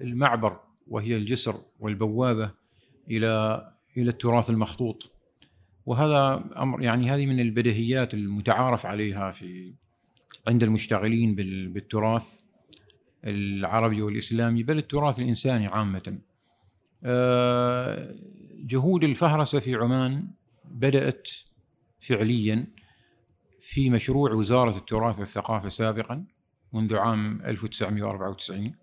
[0.00, 2.50] المعبر وهي الجسر والبوابة
[3.10, 3.62] إلى
[3.96, 5.12] إلى التراث المخطوط.
[5.86, 9.74] وهذا أمر يعني هذه من البديهيات المتعارف عليها في
[10.48, 11.34] عند المشتغلين
[11.72, 12.40] بالتراث
[13.24, 16.18] العربي والإسلامي بل التراث الإنساني عامة.
[17.04, 18.14] آه،
[18.66, 20.28] جهود الفهرسة في عمان
[20.64, 21.28] بدأت
[22.00, 22.66] فعليا
[23.60, 26.24] في مشروع وزارة التراث والثقافة سابقا
[26.72, 28.74] منذ عام 1994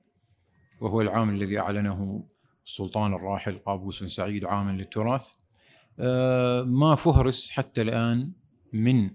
[0.82, 2.24] وهو العام الذي أعلنه
[2.66, 5.32] السلطان الراحل قابوس بن سعيد عاما للتراث.
[6.00, 8.32] آه، ما فهرس حتى الآن
[8.74, 9.12] من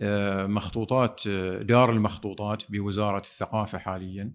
[0.00, 1.28] آه، مخطوطات
[1.62, 4.32] دار المخطوطات بوزارة الثقافة حاليا.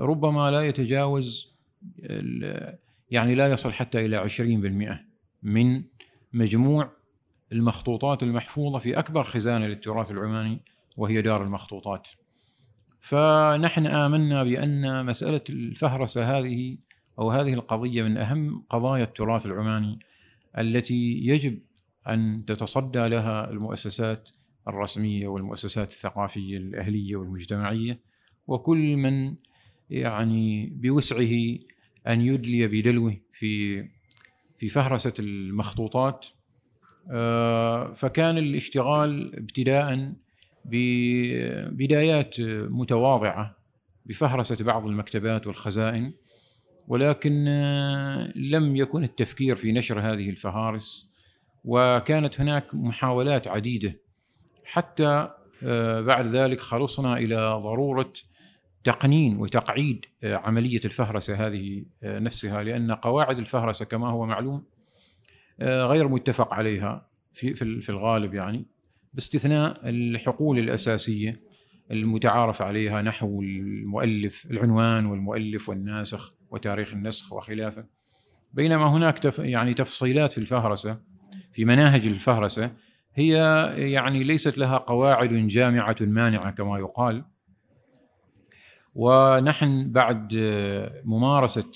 [0.00, 1.53] ربما لا يتجاوز
[3.10, 4.98] يعني لا يصل حتى إلى 20%
[5.42, 5.84] من
[6.32, 6.92] مجموع
[7.52, 10.62] المخطوطات المحفوظة في أكبر خزانة للتراث العماني
[10.96, 12.08] وهي دار المخطوطات.
[13.00, 16.78] فنحن آمنا بأن مسألة الفهرسة هذه
[17.18, 19.98] أو هذه القضية من أهم قضايا التراث العماني
[20.58, 21.58] التي يجب
[22.08, 24.30] أن تتصدى لها المؤسسات
[24.68, 28.00] الرسمية والمؤسسات الثقافية الأهلية والمجتمعية
[28.46, 29.34] وكل من
[29.90, 31.58] يعني بوسعه
[32.06, 33.84] أن يدلي بدلوه في
[34.58, 36.26] في فهرسة المخطوطات.
[37.10, 40.12] آه، فكان الاشتغال ابتداء
[40.64, 43.56] ببدايات متواضعة
[44.06, 46.12] بفهرسة بعض المكتبات والخزائن
[46.88, 51.10] ولكن آه، لم يكن التفكير في نشر هذه الفهارس
[51.64, 54.00] وكانت هناك محاولات عديدة.
[54.64, 55.28] حتى
[55.62, 58.12] آه، بعد ذلك خلصنا إلى ضرورة
[58.84, 64.64] تقنين وتقعيد آه، عملية الفهرسة هذه نفسها لأن قواعد الفهرسة كما هو معلوم
[65.62, 68.66] غير متفق عليها في في الغالب يعني
[69.14, 71.40] باستثناء الحقول الأساسية
[71.90, 77.86] المتعارف عليها نحو المؤلف العنوان والمؤلف والناسخ وتاريخ النسخ وخلافه.
[78.52, 81.00] بينما هناك تف يعني تفصيلات في الفهرسة
[81.52, 82.70] في مناهج الفهرسة
[83.14, 83.32] هي
[83.76, 87.24] يعني ليست لها قواعد جامعة مانعة كما يقال.
[88.94, 90.34] ونحن بعد
[91.04, 91.70] ممارسة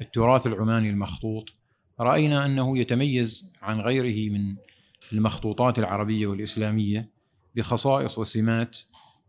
[0.00, 1.44] التراث العماني المخطوط
[2.00, 4.56] رأينا أنه يتميز عن غيره من
[5.12, 7.08] المخطوطات العربية والإسلامية
[7.56, 8.78] بخصائص وسمات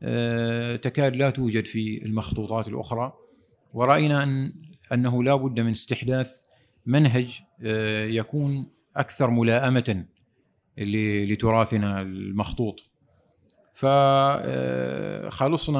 [0.03, 3.13] آه، تكاد لا توجد في المخطوطات الأخرى.
[3.73, 4.53] ورأينا أن
[4.93, 6.41] أنه لا بد من استحداث
[6.85, 10.05] منهج آه، يكون أكثر ملائمة
[10.77, 12.83] لتراثنا المخطوط.
[13.73, 14.45] فخلصنا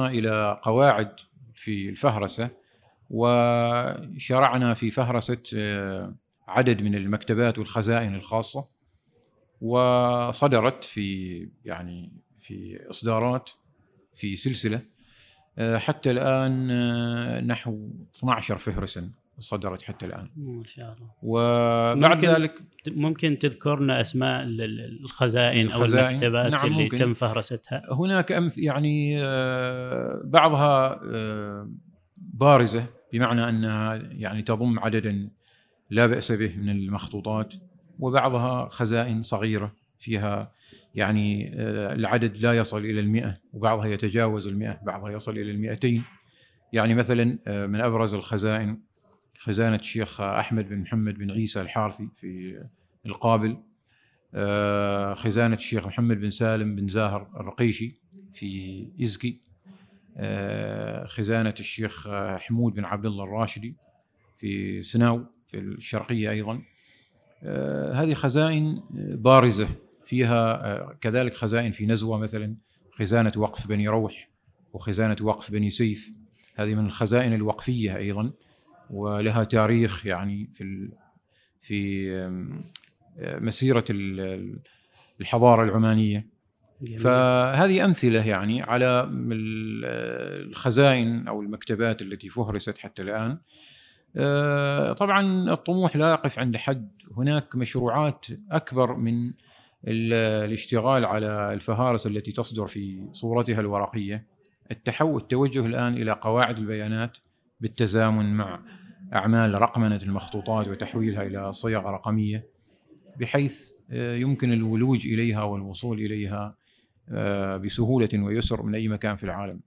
[0.06, 1.12] آه، إلى قواعد
[1.60, 2.50] في الفهرسة
[3.10, 5.42] وشرعنا في فهرسة
[6.48, 8.68] عدد من المكتبات والخزائن الخاصة
[9.60, 13.50] وصدرت في يعني في إصدارات
[14.14, 14.82] في سلسلة
[15.58, 19.10] آه، حتى الآن آه، نحو 12 فهرسا.
[19.40, 20.28] صدرت حتى الآن.
[20.36, 21.10] ما شاء الله.
[21.22, 22.54] وبعد ممكن ذلك
[22.88, 26.98] ممكن تذكرنا أسماء الخزائن, الخزائن أو المكتبات نعم اللي ممكن.
[26.98, 31.00] تم فهرستها؟ هناك أمث يعني آه، بعضها
[32.16, 35.30] بارزة بمعنى أنها يعني تضم عددا
[35.90, 37.54] لا بأس به من المخطوطات
[37.98, 40.52] وبعضها خزائن صغيرة فيها
[40.94, 46.02] يعني آه، العدد لا يصل إلى المئة وبعضها يتجاوز المئة بعضها يصل إلى المئتين.
[46.72, 48.78] يعني مثلا آه، من أبرز الخزائن
[49.40, 52.62] خزانة الشيخ أحمد بن محمد بن عيسى الحارثي في
[53.06, 53.56] القابل.
[54.34, 57.96] آه، خزانة الشيخ محمد بن سالم بن زاهر الرقيشي
[58.34, 59.40] في إزكي.
[61.06, 63.76] خزانة الشيخ حمود بن عبد الله الراشدي
[64.38, 66.62] في سناو في الشرقية أيضا.
[67.42, 68.82] آه، هذه خزائن
[69.14, 69.68] بارزة
[70.04, 72.56] فيها آه، كذلك خزائن في نزوة مثلا
[72.92, 74.28] خزانة وقف بني روح
[74.72, 76.12] وخزانة وقف بني سيف.
[76.54, 78.32] هذه من الخزائن الوقفية أيضا.
[78.90, 80.90] ولها تاريخ يعني في
[81.60, 82.10] في
[83.18, 83.84] آه، مسيرة
[85.20, 86.26] الحضارة العمانية.
[86.98, 89.08] فهذه أمثلة يعني على
[90.42, 93.38] الخزائن أو المكتبات التي فهرست حتى الآن.
[94.94, 96.90] طبعا الطموح لا يقف عند حد.
[97.16, 99.32] هناك مشروعات أكبر من
[99.84, 104.26] الاشتغال على الفهارس التي تصدر في صورتها الورقية.
[104.70, 107.16] التحول التوجه الآن إلى قواعد البيانات
[107.60, 108.60] بالتزامن مع
[109.14, 112.46] أعمال رقمنة المخطوطات وتحويلها إلى صيغ رقمية
[113.16, 116.56] بحيث آه، يمكن الولوج إليها والوصول إليها
[117.08, 119.60] آه، بسهولة ويسر من أي مكان في العالم.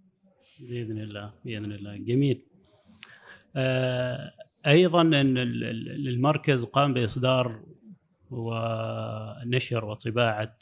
[0.60, 2.42] بإذن الله بإذن الله جميل.
[3.56, 4.32] آه،
[4.68, 5.38] أيضا إن
[6.08, 7.64] المركز قام بإصدار
[8.32, 10.58] ونشر وطباعة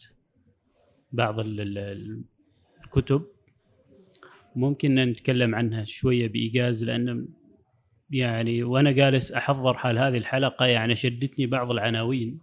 [1.12, 3.26] بعض الكتب
[4.56, 7.28] ممكن نتكلم عنها شوية بإيجاز لأن
[8.12, 12.40] يعني وأنا جالس أحضر حال هذه الحلقة يعني شدتني بعض العناوين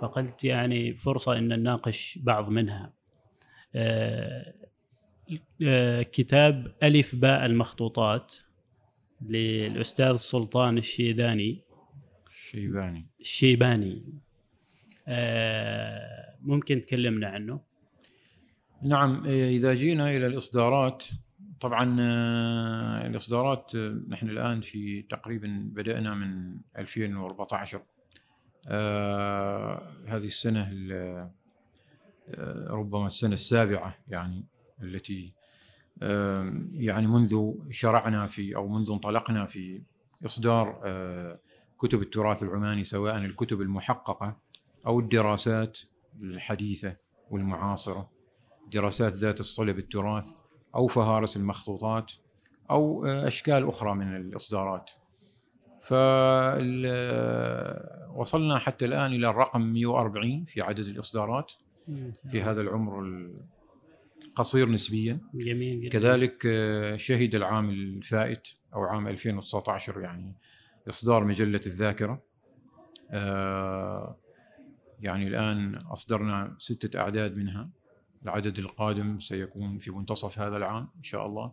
[0.00, 2.92] فقلت يعني فرصة أن نناقش بعض منها.
[3.74, 4.54] آه،
[5.62, 8.34] آه، كتاب ألف باء المخطوطات
[9.20, 11.62] للأستاذ سلطان الشيداني
[12.30, 13.06] الشيباني.
[13.20, 14.02] الشيباني.
[15.08, 17.60] آه، ممكن تكلمنا عنه؟
[18.82, 21.04] نعم إذا جينا إلى الإصدارات
[21.62, 27.82] طبعا آه، الإصدارات آه، نحن الآن في تقريبا بدأنا من 2014
[28.68, 30.72] آه هذه السنة
[32.70, 34.44] ربما السنة السابعة يعني
[34.82, 35.34] التي
[36.72, 39.82] يعني منذ شرعنا في أو منذ انطلقنا في
[40.26, 41.38] إصدار آه
[41.78, 44.36] كتب التراث العماني سواء الكتب المحققة
[44.86, 45.78] أو الدراسات
[46.22, 46.96] الحديثة
[47.30, 48.10] والمعاصرة.
[48.72, 50.41] دراسات ذات الصلة بالتراث
[50.74, 52.12] أو فهارس المخطوطات
[52.70, 54.90] أو أشكال أخرى من الإصدارات.
[58.14, 61.52] وصلنا حتى الآن إلى الرقم 140 في عدد الإصدارات.
[62.30, 63.00] في هذا العمر
[64.28, 65.20] القصير نسبيا.
[65.34, 65.98] جميل جدا.
[65.98, 66.42] كذلك
[66.96, 70.34] شهد العام الفائت أو عام 2019 يعني
[70.88, 72.22] إصدار مجلة الذاكرة.
[73.10, 74.16] آه،
[75.00, 77.70] يعني الآن أصدرنا ستة أعداد منها.
[78.24, 81.52] العدد القادم سيكون في منتصف هذا العام إن شاء الله.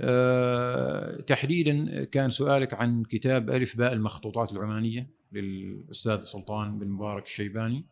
[0.00, 7.84] أه تحديدا كان سؤالك عن كتاب ألف باء المخطوطات العمانية للأستاذ سلطان بن مبارك الشيباني.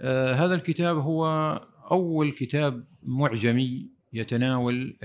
[0.00, 1.26] أه هذا الكتاب هو
[1.90, 4.96] أول كتاب معجمي يتناول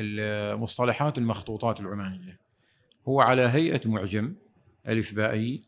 [0.60, 2.40] مصطلحات المخطوطات العمانية.
[3.08, 4.36] هو على هيئة معجم
[4.88, 5.62] ألف بائي.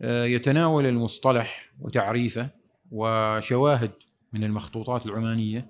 [0.00, 2.50] آه، يتناول المصطلح وتعريفه
[2.90, 3.90] وشواهد
[4.34, 5.66] من المخطوطات العمانية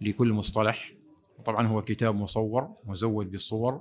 [0.00, 0.92] لكل مصطلح.
[1.44, 3.80] طبعا هو كتاب مصور مزود بالصور.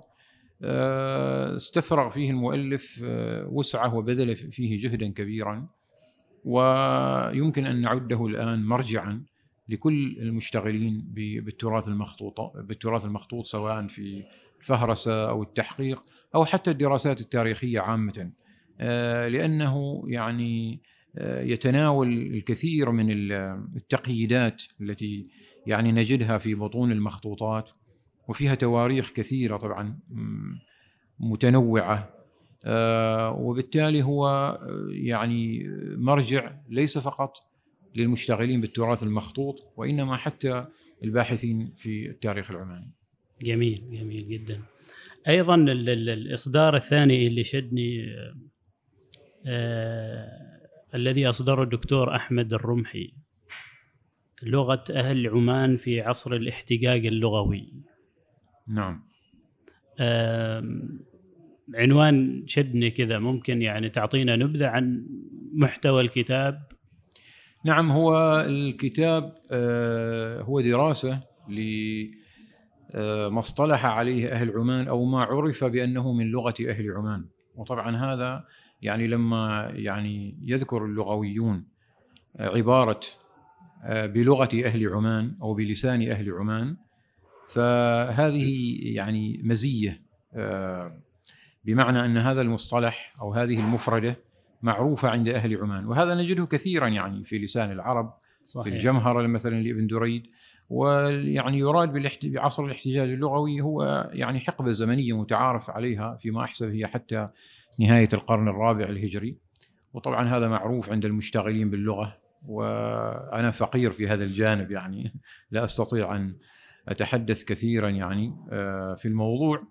[0.61, 5.67] آه، استفرغ فيه المؤلف آه، وسعة وبذل فيه جهدا كبيرا.
[6.45, 9.23] ويمكن أن نعده الآن مرجعا
[9.69, 14.23] لكل المشتغلين بالتراث المخطوط بالتراث المخطوط سواء في
[14.59, 16.03] الفهرسة أو التحقيق
[16.35, 18.31] أو حتى الدراسات التاريخية عامة.
[18.79, 20.81] آه، لأنه يعني
[21.21, 23.07] يتناول الكثير من
[23.75, 25.27] التقييدات التي
[25.67, 27.69] يعني نجدها في بطون المخطوطات
[28.27, 29.99] وفيها تواريخ كثيرة طبعا
[31.19, 32.15] متنوعة.
[32.67, 37.33] آه، وبالتالي هو آه، يعني مرجع ليس فقط
[37.95, 40.65] للمشتغلين بالتراث المخطوط وإنما حتى
[41.03, 42.91] الباحثين في التاريخ العماني.
[43.41, 44.61] جميل جميل جدا.
[45.27, 48.05] أيضا الإصدار الثاني اللي شدني
[50.95, 53.13] الذي أصدره الدكتور أحمد الرمحي
[54.43, 57.73] لغة أهل عمان في عصر الاحتقاق اللغوي.
[58.67, 59.03] نعم.
[61.75, 65.07] عنوان شدني كذا ممكن يعني تعطينا نبذة عن
[65.53, 66.61] محتوى الكتاب؟
[67.65, 76.13] نعم هو الكتاب آه، هو دراسة لما اصطلح عليه أهل عمان أو ما عرف بأنه
[76.13, 77.25] من لغة أهل عمان.
[77.55, 78.45] وطبعا هذا
[78.85, 81.67] يعني لما يعني يذكر اللغويون
[82.39, 82.99] عبارة
[83.83, 86.77] آه، بلغة أهل عمان أو بلسان أهل عمان
[87.47, 90.01] فهذه يعني مزية
[90.33, 91.01] آه،
[91.65, 94.15] بمعنى أن هذا المصطلح أو هذه المفردة
[94.61, 98.63] معروفة عند أهل عمان وهذا نجده كثيرا يعني في لسان العرب صحيح.
[98.63, 100.27] في الجمهرة مثلا لابن دريد
[100.69, 107.29] ويعني يراد بعصر الاحتجاج اللغوي هو يعني حقبة زمنية متعارف عليها فيما أحسب هي حتى
[107.79, 109.37] نهاية القرن الرابع الهجري.
[109.93, 115.13] وطبعا هذا معروف عند المشتغلين باللغة وأنا فقير في هذا الجانب يعني
[115.51, 116.35] لا أستطيع أن
[116.87, 119.63] أتحدث كثيرا يعني آه، في الموضوع.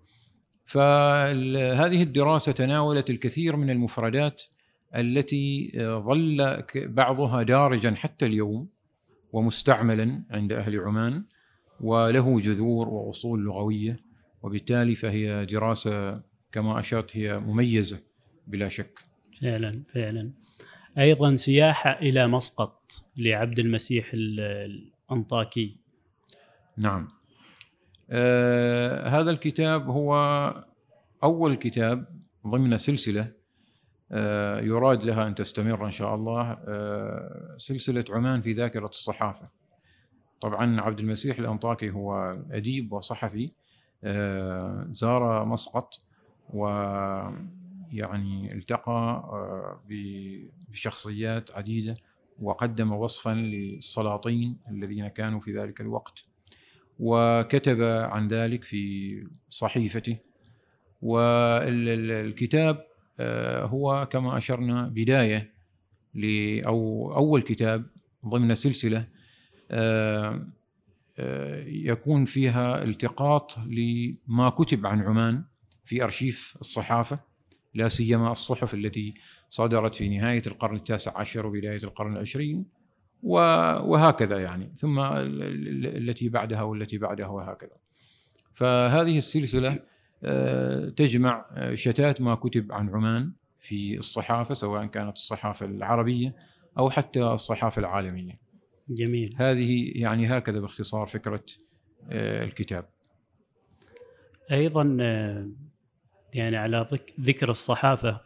[0.65, 4.43] فهذه الدراسة تناولت الكثير من المفردات
[4.97, 8.69] التي آه، ظل بعضها دارجا حتى اليوم
[9.33, 11.25] ومستعملا عند أهل عمان
[11.81, 14.01] وله جذور وأصول لغوية
[14.43, 16.23] وبالتالي فهي دراسة
[16.55, 18.01] كما أشرت هي مميزة
[18.47, 18.99] بلا شك.
[19.43, 20.31] فعلا فعلا.
[20.99, 25.77] أيضا سياحة إلى مسقط لعبد المسيح الأنطاكي.
[26.77, 27.09] نعم.
[28.11, 30.15] آه هذا الكتاب هو
[31.25, 32.07] أول كتاب
[32.47, 33.33] ضمن سلسلة
[34.13, 39.49] آه يراد لها أن تستمر إن شاء الله آه سلسلة عمان في ذاكرة الصحافة.
[40.41, 43.51] طبعا عبد المسيح الأنطاكي هو أديب وصحفي
[44.05, 45.95] آه زار مسقط.
[46.51, 47.43] ويعني
[48.53, 49.83] التقى آه،
[50.71, 51.97] بشخصيات عديدة
[52.41, 56.25] وقدم وصفا للسلاطين الذين كانوا في ذلك الوقت.
[56.99, 59.15] وكتب عن ذلك في
[59.51, 60.17] صحيفته.
[61.03, 62.87] والكتاب
[63.21, 65.55] آه، هو كما أشرنا بداية
[66.67, 67.87] أو أول كتاب
[68.27, 69.09] ضمن سلسلة
[69.71, 70.47] آه،
[71.19, 75.45] آه، يكون فيها التقاط لما كتب عن عمان.
[75.85, 77.19] في أرشيف الصحافة
[77.75, 79.15] لا سيما الصحف التي
[79.51, 82.65] صدرت في نهاية القرن التاسع عشر وبداية القرن العشرين
[83.23, 87.77] وهكذا يعني ثم التي بعدها والتي بعدها وهكذا
[88.53, 89.79] فهذه السلسلة
[90.25, 96.37] آه، تجمع شتات ما كتب عن عمان في الصحافة سواء كانت الصحافة العربية
[96.79, 98.39] أو حتى الصحافة العالمية.
[98.89, 99.35] جميل.
[99.39, 101.45] هذه يعني هكذا باختصار فكرة
[102.11, 102.89] آه، الكتاب.
[104.53, 105.49] أيضا آه،
[106.35, 106.89] يعني على
[107.21, 108.21] ذكر الصحافة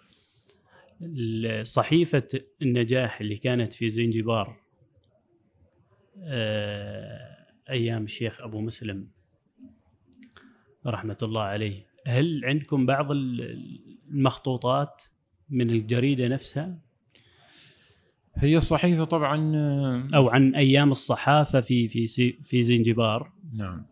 [1.63, 2.29] صحيفة
[2.63, 4.57] النجاح اللي كانت في زنجبار
[6.23, 7.37] آه،
[7.71, 9.09] أيام الشيخ أبو مسلم
[10.87, 11.87] رحمة الله عليه.
[12.07, 15.03] هل عندكم بعض المخطوطات
[15.51, 16.79] من الجريدة نفسها؟
[18.35, 19.53] هي الصحيفة طبعا
[20.15, 23.33] أو عن أيام الصحافة في في في زنجبار.
[23.53, 23.87] نعم.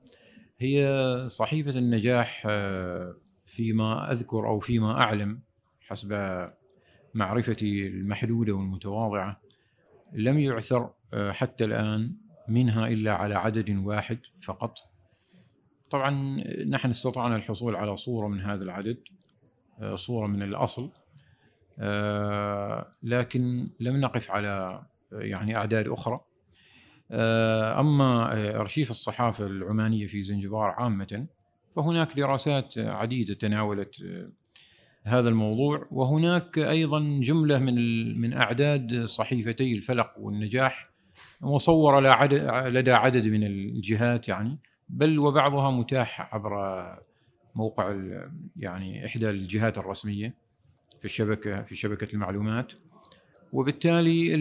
[0.58, 3.16] هي صحيفة النجاح آه،
[3.56, 5.40] فيما أذكر أو فيما أعلم
[5.80, 6.12] حسب
[7.14, 9.40] معرفتي المحدودة والمتواضعة
[10.12, 12.16] لم يعثر آه، حتى الآن
[12.48, 14.78] منها إلا على عدد واحد فقط.
[15.90, 16.10] طبعا
[16.68, 18.98] نحن استطعنا الحصول على صورة من هذا العدد
[19.80, 20.90] آه، صورة من الأصل
[21.78, 24.82] آه، لكن لم نقف على
[25.12, 26.20] يعني أعداد أخرى.
[27.80, 31.26] أما أرشيف الصحافة العمانية في زنجبار عامة
[31.76, 34.04] فهناك دراسات عديدة تناولت
[35.04, 35.86] هذا الموضوع.
[35.90, 40.90] وهناك أيضا جملة من من أعداد صحيفتي الفلق والنجاح
[41.40, 42.00] مصورة
[42.68, 44.58] لدى عدد من الجهات يعني
[44.88, 46.84] بل وبعضها متاح عبر
[47.54, 47.96] موقع
[48.56, 50.34] يعني إحدى الجهات الرسمية
[50.98, 52.72] في الشبكة في شبكة المعلومات.
[53.52, 54.34] وبالتالي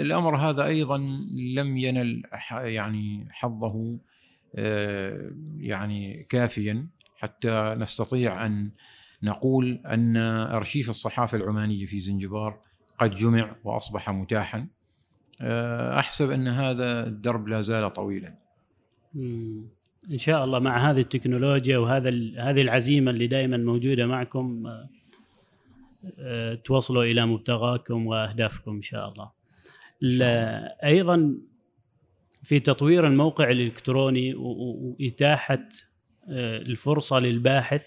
[0.00, 0.98] الأمر هذا أيضا
[1.32, 2.22] لم ينل
[2.52, 4.09] يعني حظه آه،
[5.58, 6.86] يعني كافيا
[7.16, 8.70] حتى نستطيع أن
[9.22, 10.16] نقول أن
[10.56, 12.58] أرشيف الصحافة العمانية في زنجبار
[12.98, 14.66] قد جمع وأصبح متاحا
[15.42, 18.34] آه، أحسب أن هذا الدرب لا زال طويلا.
[20.10, 24.88] إن شاء الله مع هذه التكنولوجيا وهذا هذه العزيمة اللي دائما موجودة معكم آه،
[26.18, 29.30] آه، توصلوا إلى مبتغاكم وأهدافكم إن شاء الله.
[30.84, 31.34] أيضا
[32.50, 35.68] في تطوير الموقع الإلكتروني وإتاحة
[36.28, 37.86] الفرصة للباحث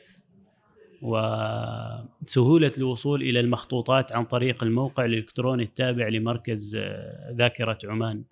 [1.01, 8.24] وسهولة الوصول إلى المخطوطات عن طريق الموقع الإلكتروني التابع لمركز آه، ذاكرة عمان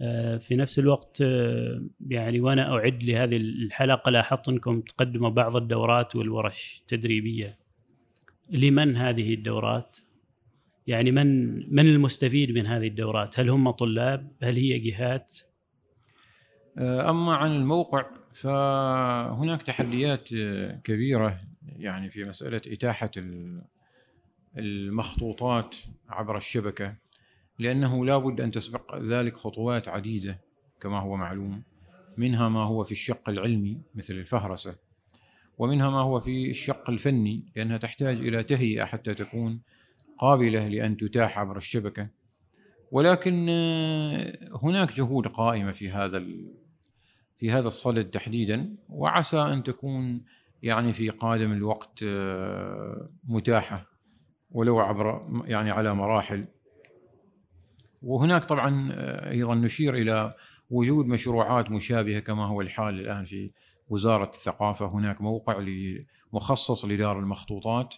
[0.00, 6.16] آه، في نفس الوقت آه، يعني وأنا أعد لهذه الحلقة لاحظت أنكم تقدموا بعض الدورات
[6.16, 7.58] والورش التدريبية
[8.50, 9.98] لمن هذه الدورات؟
[10.86, 15.36] يعني من من المستفيد من هذه الدورات؟ هل هم طلاب؟ هل هي جهات؟
[16.78, 20.28] أما عن الموقع فهناك تحديات
[20.84, 21.40] كبيرة
[21.76, 23.10] يعني في مسألة إتاحة
[24.58, 25.76] المخطوطات
[26.08, 26.94] عبر الشبكة
[27.58, 30.38] لأنه لا بد أن تسبق ذلك خطوات عديدة
[30.80, 31.62] كما هو معلوم
[32.16, 34.76] منها ما هو في الشق العلمي مثل الفهرسة
[35.58, 39.60] ومنها ما هو في الشق الفني لأنها تحتاج إلى تهيئة حتى تكون
[40.18, 42.08] قابلة لأن تتاح عبر الشبكة.
[42.90, 43.48] ولكن
[44.62, 46.24] هناك جهود قائمة في هذا
[47.38, 50.24] في هذا الصدد تحديدا وعسى أن تكون
[50.62, 53.86] يعني في قادم الوقت آه، متاحة
[54.50, 56.46] ولو عبر يعني على مراحل.
[58.02, 60.34] وهناك طبعا آه، أيضا نشير إلى
[60.70, 63.50] وجود مشروعات مشابهة كما هو الحال الآن في
[63.88, 64.86] وزارة الثقافة.
[64.86, 65.64] هناك موقع
[66.32, 67.94] مخصص لدار المخطوطات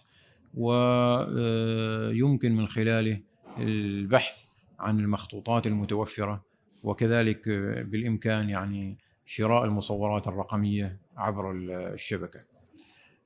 [0.53, 3.21] ويمكن من خلاله
[3.57, 4.45] البحث
[4.79, 6.45] عن المخطوطات المتوفرة
[6.83, 7.49] وكذلك
[7.85, 11.51] بالإمكان يعني شراء المصورات الرقمية عبر
[11.93, 12.39] الشبكة.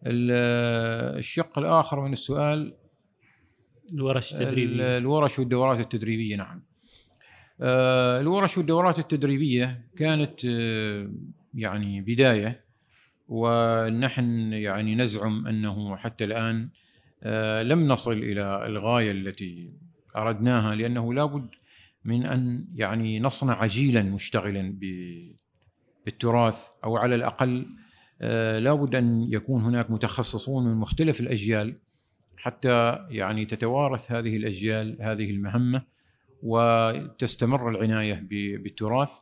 [0.05, 2.73] الشق الآخر من السؤال
[3.93, 4.97] الورش التدريبية.
[4.97, 6.63] الورش والدورات التدريبية نعم.
[7.61, 11.09] آه، الورش والدورات التدريبية كانت آه،
[11.53, 12.63] يعني بداية
[13.27, 16.69] ونحن يعني نزعم أنه حتى الآن آه،
[17.63, 19.73] لم نصل إلى الغاية التي
[20.15, 21.47] أردناها لأنه لابد
[22.05, 24.77] من أن يعني نصنع جيلا مشتغلا
[26.05, 27.65] بالتراث أو على الأقل
[28.21, 31.75] آه، لابد أن يكون هناك متخصصون من مختلف الأجيال
[32.37, 35.81] حتى يعني تتوارث هذه الأجيال هذه المهمة
[36.43, 39.19] وتستمر العناية بالتراث.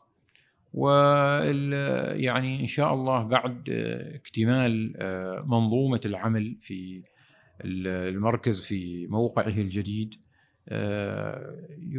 [0.74, 3.70] ويعني إن شاء الله بعد
[4.16, 7.02] اكتمال آه، منظومة العمل في
[7.66, 10.16] المركز في موقعه الجديد
[10.70, 11.56] آه،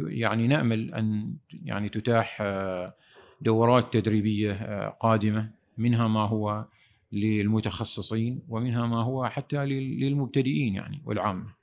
[0.07, 1.33] يعني نأمل أن
[1.65, 2.93] يعني تتاح آه،
[3.41, 6.65] دورات تدريبية آه، قادمة منها ما هو
[7.11, 11.53] للمتخصصين ومنها ما هو حتى للمبتدئين يعني والعامة.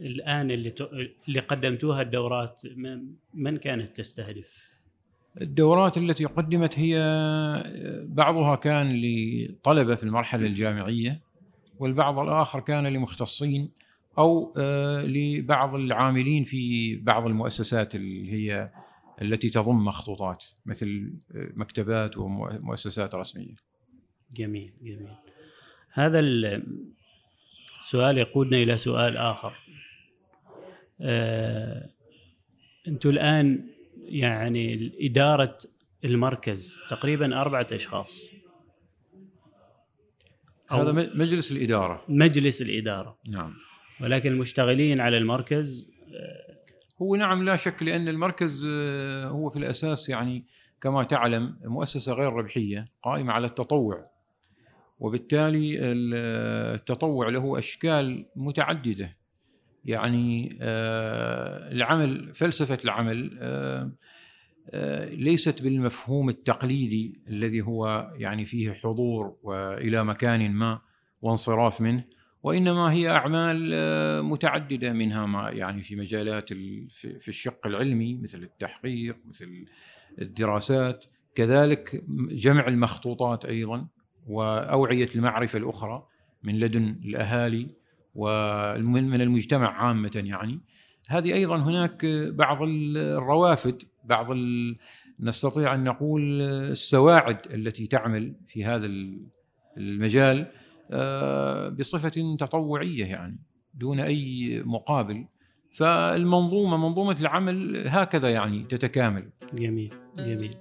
[0.00, 0.74] الآن اللي
[1.28, 2.62] اللي قدمتوها الدورات
[3.34, 4.70] من كانت تستهدف؟
[5.40, 6.98] الدورات التي قدمت هي
[8.06, 11.20] بعضها كان لطلبة في المرحلة الجامعية
[11.80, 13.70] والبعض الآخر كان لمختصين
[14.18, 18.70] أو آه، لبعض العاملين في بعض المؤسسات اللي هي
[19.22, 23.54] التي تضم مخطوطات مثل آه، مكتبات ومؤسسات رسمية.
[24.32, 25.14] جميل جميل.
[25.92, 26.20] هذا
[27.80, 29.54] السؤال يقودنا إلى سؤال آخر.
[31.00, 31.90] آه،
[32.88, 33.68] أنتم الآن
[34.04, 35.58] يعني إدارة
[36.04, 38.29] المركز تقريبا أربعة أشخاص.
[40.70, 42.04] هذا مجلس الإدارة.
[42.08, 43.18] مجلس الإدارة.
[43.28, 43.54] نعم.
[44.00, 46.54] ولكن المشتغلين على المركز آه،
[47.02, 50.44] هو نعم لا شك لأن المركز آه، هو في الأساس يعني
[50.80, 54.10] كما تعلم مؤسسة غير ربحية قائمة على التطوع
[55.00, 59.16] وبالتالي التطوع له أشكال متعددة
[59.84, 63.38] يعني آه، العمل فلسفة العمل
[65.12, 70.80] ليست بالمفهوم التقليدي الذي هو يعني فيه حضور وإلى مكان ما
[71.22, 72.04] وانصراف منه
[72.42, 76.48] وإنما هي أعمال آه، متعددة منها ما يعني في مجالات
[77.18, 79.64] في الشق العلمي مثل التحقيق مثل
[80.20, 81.04] الدراسات.
[81.34, 83.88] كذلك جمع المخطوطات أيضا
[84.26, 86.06] وأوعية المعرفة الأخرى
[86.42, 87.68] من لدن الأهالي
[88.14, 90.60] ومن المجتمع عامة يعني.
[91.08, 94.26] هذه أيضا هناك بعض الروافد بعض
[95.20, 98.90] نستطيع أن نقول السواعد التي تعمل في هذا
[99.76, 100.46] المجال
[100.92, 103.38] آه، بصفة تطوعية يعني
[103.74, 105.26] دون أي مقابل.
[105.70, 109.30] فالمنظومة منظومة العمل هكذا يعني تتكامل.
[109.54, 110.54] جميل جميل.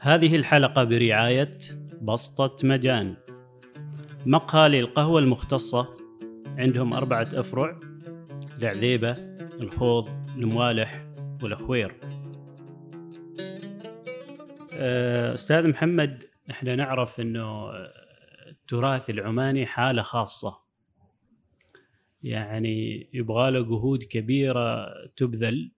[0.00, 1.50] هذه الحلقة برعاية
[2.02, 3.16] بسطة مجان.
[4.26, 5.88] مقهى للقهوة المختصة
[6.58, 7.80] عندهم أربعة أفرع
[8.58, 9.10] العذيبة
[9.60, 10.08] الخوض
[10.38, 11.06] الموالح
[11.42, 11.94] والأخوير.
[14.72, 17.70] آه، أستاذ محمد إحنا نعرف إنه
[18.48, 20.58] التراث العماني حالة خاصة.
[22.22, 25.70] يعني يبغى له جهود كبيرة تبذل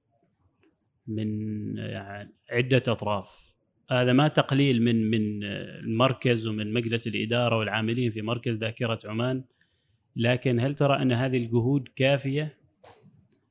[1.06, 1.28] من
[1.76, 3.54] يعني عدة أطراف.
[3.90, 9.44] هذا ما تقليل من من المركز ومن مجلس الإدارة والعاملين في مركز ذاكرة عمان.
[10.16, 12.59] لكن هل ترى أن هذه الجهود كافية؟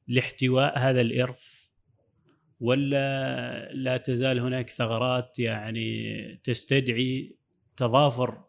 [0.09, 1.69] لاحتواء هذا الإرث
[2.59, 7.35] ولا لا تزال هناك ثغرات يعني تستدعي
[7.77, 8.41] تضافر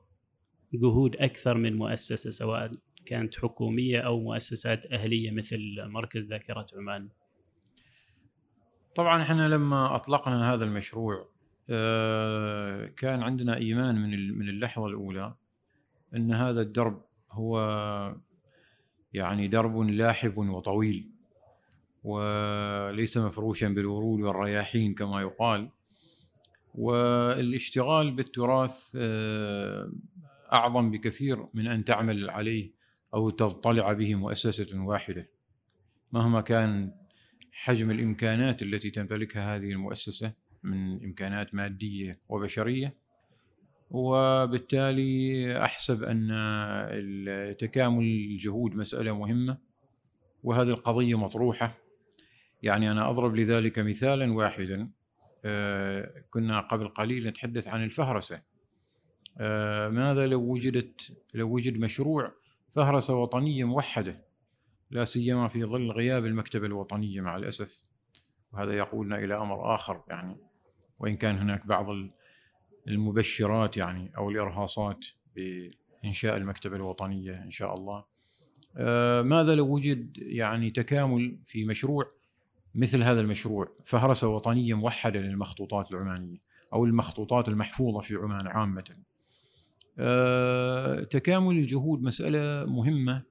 [0.74, 2.72] جهود أكثر من مؤسسة سواء
[3.06, 7.08] كانت حكومية أو مؤسسات أهلية مثل مركز ذاكرة عمان.
[8.94, 11.28] طبعا إحنا لما أطلقنا هذا المشروع
[11.70, 15.34] آه، كان عندنا إيمان من من اللحظة الأولى
[16.14, 17.60] أن هذا الدرب هو
[19.12, 21.09] يعني درب لاحب وطويل
[22.04, 25.68] وليس مفروشا بالورود والرياحين كما يقال.
[26.74, 29.92] والاشتغال بالتراث آه،
[30.52, 32.70] أعظم بكثير من أن تعمل عليه
[33.14, 35.28] أو تضطلع به مؤسسة واحدة.
[36.12, 36.92] مهما كان
[37.52, 40.32] حجم الإمكانات التي تمتلكها هذه المؤسسة
[40.62, 42.94] من إمكانات مادية وبشرية.
[43.90, 46.28] وبالتالي أحسب أن
[47.58, 49.58] تكامل الجهود مسألة مهمة.
[50.44, 51.79] وهذه القضية مطروحة.
[52.62, 54.90] يعني أنا أضرب لذلك مثالا واحدا.
[55.44, 58.42] آه، كنا قبل قليل نتحدث عن الفهرسة.
[59.38, 62.32] آه، ماذا لو وجدت لو وجد مشروع
[62.72, 64.24] فهرسة وطنية موحدة؟
[64.90, 67.82] لا سيما في ظل غياب المكتبة الوطنية مع الأسف.
[68.52, 70.36] وهذا يقودنا إلى أمر آخر يعني.
[70.98, 71.86] وإن كان هناك بعض
[72.88, 75.06] المبشرات يعني أو الإرهاصات
[75.36, 78.04] بإنشاء المكتبة الوطنية إن شاء الله.
[78.76, 82.08] آه، ماذا لو وجد يعني تكامل في مشروع
[82.74, 86.38] مثل هذا المشروع فهرسة وطنية موحدة للمخطوطات العمانية
[86.72, 88.84] أو المخطوطات المحفوظة في عمان عامة.
[89.98, 93.22] أه تكامل الجهود مسألة مهمة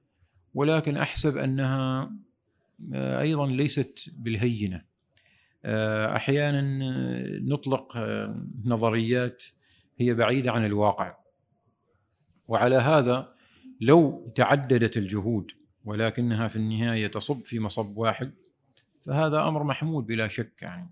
[0.54, 2.12] ولكن أحسب أنها
[2.94, 4.82] أه أيضا ليست بالهينة.
[5.64, 6.60] أه أحيانا
[7.40, 7.98] نطلق
[8.64, 9.44] نظريات
[9.98, 11.16] هي بعيدة عن الواقع.
[12.48, 13.34] وعلى هذا
[13.80, 15.46] لو تعددت الجهود
[15.84, 18.32] ولكنها في النهاية تصب في مصب واحد
[19.06, 20.90] فهذا أمر محمود بلا شك يعني.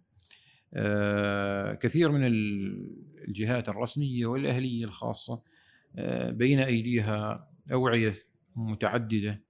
[0.75, 2.21] آه، كثير من
[3.29, 5.43] الجهات الرسمية والأهلية الخاصة
[5.97, 8.15] آه، بين أيديها أوعية
[8.57, 9.43] متعددة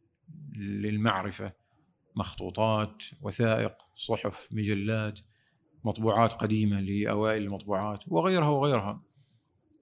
[0.57, 1.53] للمعرفة.
[2.17, 5.21] مخطوطات وثائق صحف مجلات
[5.85, 9.03] مطبوعات قديمة لأوائل المطبوعات وغيرها وغيرها.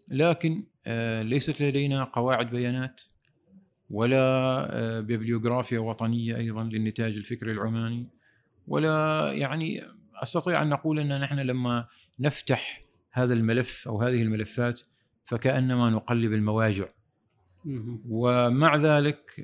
[0.09, 3.01] لكن آه، ليست لدينا قواعد بيانات
[3.91, 8.16] ولا ببليوغرافيا وطنية أيضا للنتاج الفكري العماني.
[8.67, 9.83] ولا يعني
[10.23, 11.87] أستطيع أن نقول أن نحن لما
[12.21, 14.81] نفتح هذا الملف أو هذه الملفات
[15.25, 16.89] فكأنما نقلب المواجع.
[18.09, 19.41] ومع ذلك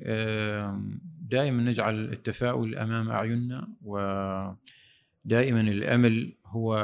[1.21, 6.77] دائما نجعل التفاؤل أمام أعيننا ودائما الأمل هو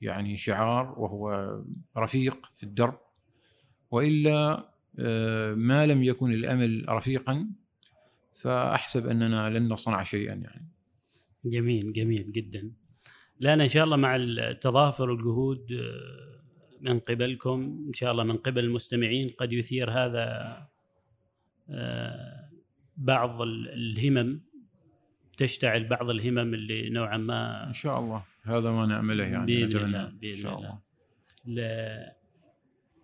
[0.00, 1.54] يعني شعار وهو
[1.96, 2.98] رفيق في الدرب.
[3.90, 4.68] وإلا
[5.54, 7.50] ما لم يكن الأمل رفيقا
[8.34, 10.68] فأحسب أننا لن نصنع شيئا يعني.
[11.44, 12.72] جميل جميل جدا.
[13.40, 15.66] لأن إن شاء الله مع التضافر الجهود
[16.80, 20.56] من قبلكم إن شاء الله من قبل المستمعين قد يثير هذا
[21.70, 22.50] آه،
[22.96, 24.40] بعض الهمم
[25.36, 28.24] تشتعل بعض الهمم اللي نوعا ما إن شاء الله.
[28.42, 30.78] هذا ما نعمله يعني بإذن الله بإذن شاء الله.
[31.44, 32.16] لا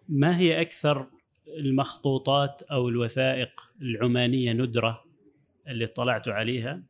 [0.09, 1.07] ما هي أكثر
[1.49, 5.05] المخطوطات أو الوثائق العمانية ندرة
[5.69, 6.83] اللي اطلعت عليها؟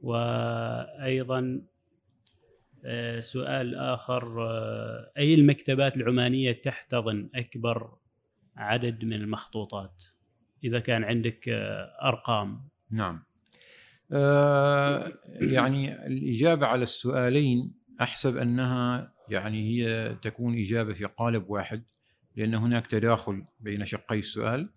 [0.00, 1.62] وأيضا
[2.84, 7.96] آه، سؤال آخر آه، أي المكتبات العمانية تحتضن أكبر
[8.56, 10.02] عدد من المخطوطات؟
[10.64, 12.68] إذا كان عندك آه، أرقام.
[12.90, 13.22] نعم.
[14.12, 21.82] آه يعني الإجابة على السؤالين أحسب أنها يعني هي تكون إجابة في قالب واحد
[22.36, 24.70] لأن هناك تداخل بين شقي السؤال.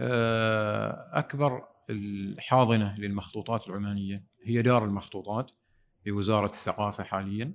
[0.00, 4.24] آه أكبر الحاضنة للمخطوطات العمانية.
[4.44, 5.50] هي دار المخطوطات
[6.06, 7.52] بوزارة الثقافة حاليا.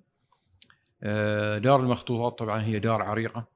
[1.03, 3.47] آه، دار المخطوطات طبعا هي دار عريقة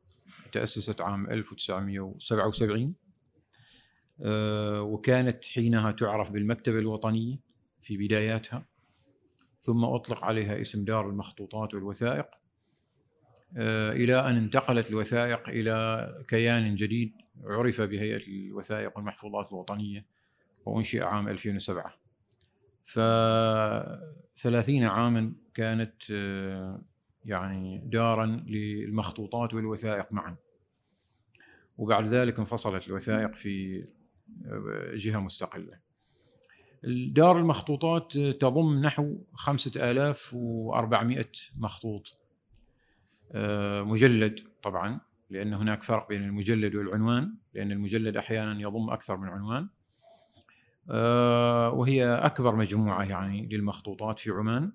[0.51, 2.95] تأسست عام 1977
[4.21, 7.37] آه، وكانت حينها تعرف بالمكتبة الوطنية
[7.81, 8.65] في بداياتها
[9.61, 12.25] ثم أطلق عليها اسم دار المخطوطات والوثائق.
[13.57, 17.13] آه، إلى أن انتقلت الوثائق إلى كيان جديد
[17.43, 20.14] عرف بهيئة الوثائق والمحفوظات الوطنية
[20.65, 21.93] وأنشئ عام 2007
[22.85, 22.99] ف
[24.35, 26.81] 30 عاما كانت آه،
[27.25, 30.35] يعني دارا للمخطوطات والوثائق معا.
[31.77, 33.85] وبعد ذلك انفصلت الوثائق في
[34.45, 35.85] آه، جهة مستقلة.
[36.87, 41.25] دار المخطوطات تضم نحو 5400
[41.59, 42.17] مخطوط
[43.31, 44.99] آه، مجلد طبعا
[45.29, 49.63] لأن هناك فرق بين المجلد والعنوان لأن المجلد أحيانا يضم أكثر من عنوان.
[49.63, 49.69] آه،
[51.73, 54.71] وهي أكبر مجموعة يعني للمخطوطات في عمان.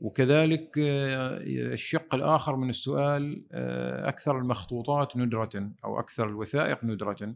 [0.00, 1.38] وكذلك آه،
[1.72, 7.34] الشق الآخر من السؤال آه، أكثر المخطوطات ندرة أو أكثر الوثائق ندرة.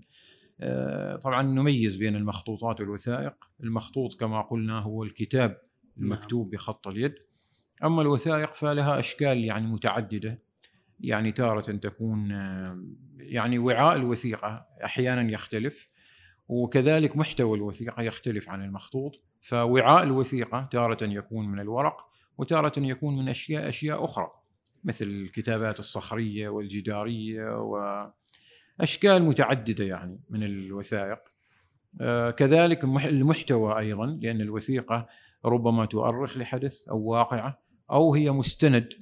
[1.22, 3.34] طبعا نميز بين المخطوطات والوثائق.
[3.62, 5.60] المخطوط كما قلنا هو الكتاب
[5.98, 6.50] المكتوب نعم.
[6.50, 7.14] بخط اليد.
[7.84, 10.42] أما الوثائق فلها أشكال يعني متعددة.
[11.00, 12.30] يعني تارة تكون
[13.16, 15.88] يعني وعاء الوثيقة أحيانا يختلف.
[16.52, 22.06] وكذلك محتوى الوثيقة يختلف عن المخطوط فوعاء الوثيقة تارة يكون من الورق
[22.38, 24.30] وتارة يكون من أشياء أشياء أخرى
[24.84, 27.60] مثل الكتابات الصخرية والجدارية
[28.78, 31.18] وأشكال متعددة يعني من الوثائق.
[32.00, 35.08] آه، كذلك المحتوى أيضا لأن الوثيقة
[35.44, 38.92] ربما تؤرخ لحدث أو واقعة أو هي مستند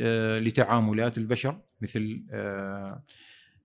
[0.00, 3.02] آه، لتعاملات البشر مثل آه،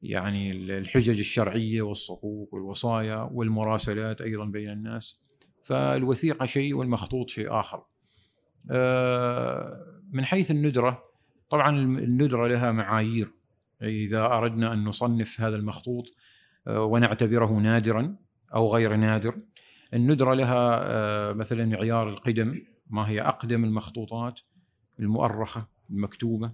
[0.04, 5.24] يعني الحجج الشرعية والصكوك والوصايا والمراسلات أيضا بين الناس
[5.64, 7.84] فالوثيقة شيء والمخطوط شيء آخر.
[8.72, 11.04] آه، من حيث الندرة
[11.50, 13.32] طبعا الندرة لها معايير
[13.82, 16.06] إذا أردنا أن نصنف هذا المخطوط
[16.68, 18.16] آه، ونعتبره نادرا
[18.54, 19.36] أو غير نادر
[19.94, 24.40] الندرة لها آه، مثلا معيار القدم ما هي أقدم المخطوطات
[25.00, 26.52] المؤرخة المكتوبة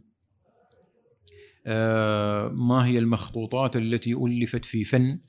[2.53, 5.19] ما هي المخطوطات التي ألفت في فن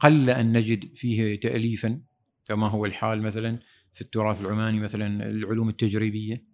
[0.00, 2.00] قل أن نجد فيه تأليفا
[2.46, 3.58] كما هو الحال مثلا
[3.92, 6.44] في التراث العماني مثلا العلوم التجريبية.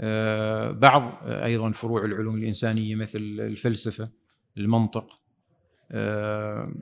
[0.00, 4.10] آه، بعض أيضا فروع العلوم الإنسانية مثل الفلسفة
[4.58, 5.20] المنطق
[5.90, 6.74] آه،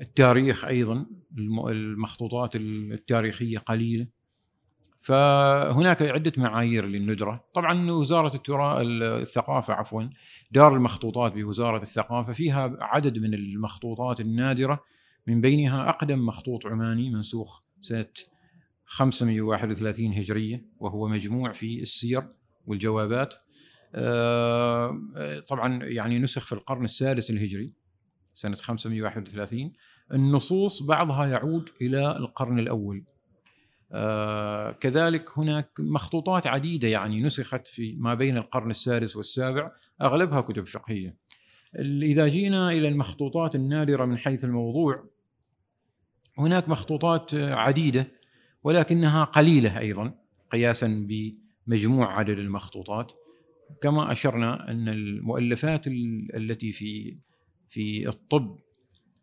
[0.00, 1.06] التاريخ أيضا
[1.38, 4.06] المخطوطات التاريخية قليلة.
[5.04, 7.44] فهناك عدة معايير للندرة.
[7.54, 10.02] طبعا وزارة التراث الثقافة عفوا
[10.50, 14.80] دار المخطوطات بوزارة الثقافة فيها عدد من المخطوطات النادرة.
[15.26, 18.06] من بينها أقدم مخطوط عماني منسوخ سنة
[18.84, 22.22] 531 هجرية وهو مجموع في السير
[22.66, 23.34] والجوابات.
[23.94, 27.72] آه، طبعا يعني نسخ في القرن السادس الهجري
[28.34, 29.72] سنة 531
[30.12, 33.04] النصوص بعضها يعود إلى القرن الأول.
[33.08, 33.13] آه
[34.80, 39.70] كذلك هناك مخطوطات عديدة يعني نسخت في ما بين القرن السادس والسابع
[40.02, 41.16] أغلبها كتب فقهية.
[42.02, 45.04] إذا جينا إلى المخطوطات النادرة من حيث الموضوع
[46.38, 48.06] هناك مخطوطات عديدة
[48.64, 50.14] ولكنها قليلة أيضا
[50.52, 53.12] قياسا بمجموع عدد المخطوطات.
[53.82, 55.86] كما أشرنا أن المؤلفات
[56.34, 57.16] التي في
[57.68, 58.58] في الطب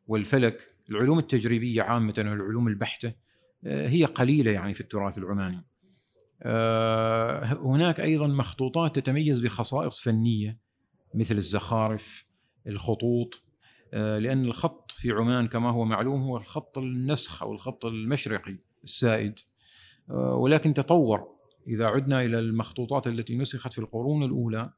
[0.08, 3.14] والفلك العلوم التجريبية عامة والعلوم البحتة آه،
[3.64, 5.66] هي قليلة يعني في التراث العماني.
[6.44, 10.58] آه، هناك أيضا مخطوطات تتميز بخصائص فنية
[11.16, 12.26] مثل الزخارف
[12.68, 13.44] الخطوط
[13.94, 19.40] آه، لأن الخط في عمان كما هو معلوم هو الخط النسخ أو الخط المشرقي السائد.
[20.10, 21.28] ولكن تطور.
[21.68, 24.74] إذا عدنا إلى المخطوطات التي نسخت في القرون الأولى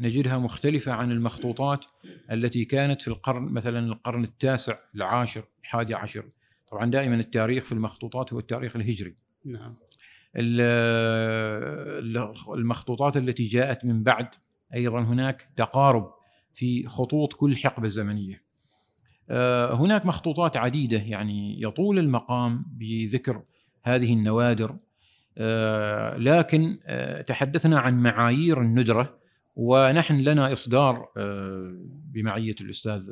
[0.00, 1.84] نجدها مختلفة عن المخطوطات
[2.30, 6.24] التي كانت في القرن مثلا القرن التاسع العاشر الحادي عشر.
[6.72, 9.16] طبعا دائما التاريخ في المخطوطات هو التاريخ الهجري.
[9.44, 9.76] نعم.
[12.56, 14.28] المخطوطات التي جاءت من بعد
[14.74, 16.12] أيضا هناك تقارب
[16.52, 18.42] في خطوط كل حقبة زمنية.
[19.30, 23.42] آه، هناك مخطوطات عديدة يعني يطول المقام بذكر
[23.82, 24.76] هذه النوادر.
[25.38, 29.18] آه، لكن آه، تحدثنا عن معايير الندرة
[29.56, 31.08] ونحن لنا إصدار
[32.12, 33.10] بمعية الأستاذ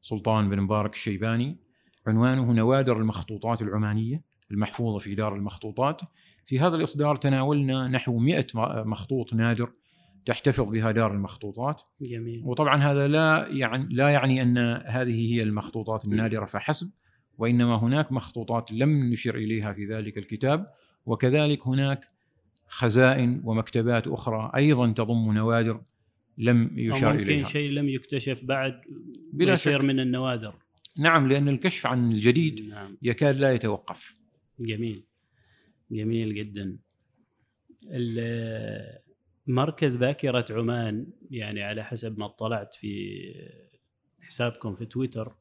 [0.00, 1.69] سلطان بن مبارك الشيباني.
[2.06, 6.00] عنوانه نوادر المخطوطات العمانية المحفوظة في دار المخطوطات.
[6.46, 8.46] في هذا الإصدار تناولنا نحو 100
[8.84, 9.72] مخطوط نادر
[10.26, 11.82] تحتفظ بها دار المخطوطات.
[12.00, 12.42] جميل.
[12.44, 16.90] وطبعا هذا لا يعني لا يعني أن هذه هي المخطوطات النادرة فحسب
[17.38, 20.66] وإنما هناك مخطوطات لم نشر إليها في ذلك الكتاب.
[21.06, 22.08] وكذلك هناك
[22.68, 25.80] خزائن ومكتبات أخرى أيضا تضم نوادر
[26.38, 28.80] لم يشار اليها ممكن شيء لم يكتشف بعد
[29.32, 29.72] بلا شك.
[29.72, 30.54] من النوادر.
[31.00, 32.98] نعم لأن الكشف عن الجديد نعم.
[33.02, 34.16] يكاد لا يتوقف
[34.60, 35.04] جميل
[35.90, 36.78] جميل جدا
[39.46, 43.20] مركز ذاكرة عمان يعني على حسب ما اطلعت في
[44.20, 45.34] حسابكم في تويتر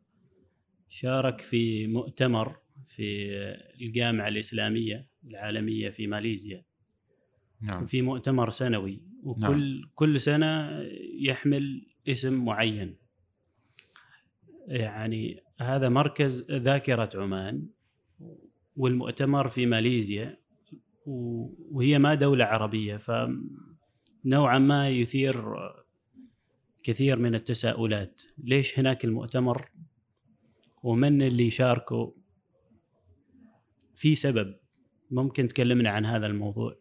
[0.90, 2.58] شارك في مؤتمر
[2.88, 3.32] في
[3.82, 6.64] الجامعة الإسلامية العالمية في ماليزيا
[7.62, 7.86] نعم.
[7.86, 9.92] في مؤتمر سنوي وكل نعم.
[9.96, 10.82] كل سنة
[11.20, 12.96] يحمل اسم معين
[14.68, 17.68] يعني هذا مركز ذاكرة عمان
[18.78, 20.38] والمؤتمر في ماليزيا
[21.72, 23.12] وهي ما دولة عربية ف
[24.26, 25.44] نوعا ما يثير
[26.84, 28.22] كثير من التساؤلات.
[28.38, 29.70] ليش هناك المؤتمر؟
[30.84, 32.12] ومن اللي يشاركوا
[33.96, 34.56] في سبب.
[35.12, 36.76] ممكن تكلمنا عن هذا الموضوع.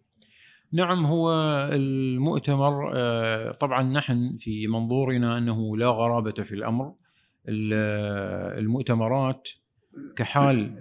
[0.72, 1.30] نعم هو
[1.72, 6.94] المؤتمر آه، طبعا نحن في منظورنا أنه لا غرابة في الأمر.
[7.48, 9.48] المؤتمرات
[10.16, 10.76] كحال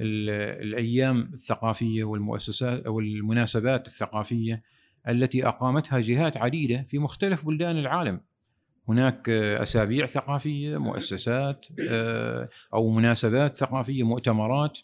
[0.61, 4.63] الأيام الثقافية والمؤسسات أو المناسبات الثقافية
[5.09, 8.21] التي أقامتها جهات عديدة في مختلف بلدان العالم.
[8.89, 14.79] هناك أسابيع ثقافية، مؤسسات آه، أو مناسبات ثقافية، مؤتمرات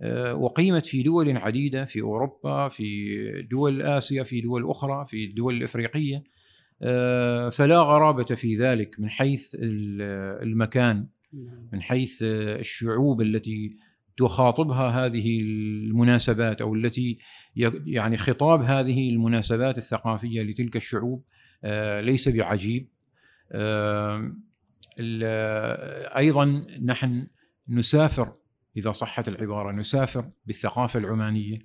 [0.00, 5.56] أقيمت آه، في دول عديدة في أوروبا، في دول آسيا، في دول أخرى، في الدول
[5.56, 6.24] الإفريقية.
[6.82, 11.68] آه، فلا غرابة في ذلك من حيث المكان نعم.
[11.72, 13.76] من حيث الشعوب التي
[14.16, 17.18] تخاطبها هذه المناسبات أو التي
[17.86, 21.24] يعني خطاب هذه المناسبات الثقافية لتلك الشعوب
[21.64, 22.88] آه، ليس بعجيب
[26.16, 27.26] أيضا نحن
[27.68, 28.34] نسافر
[28.76, 31.58] إذا صحت العبارة نسافر بالثقافة العمانية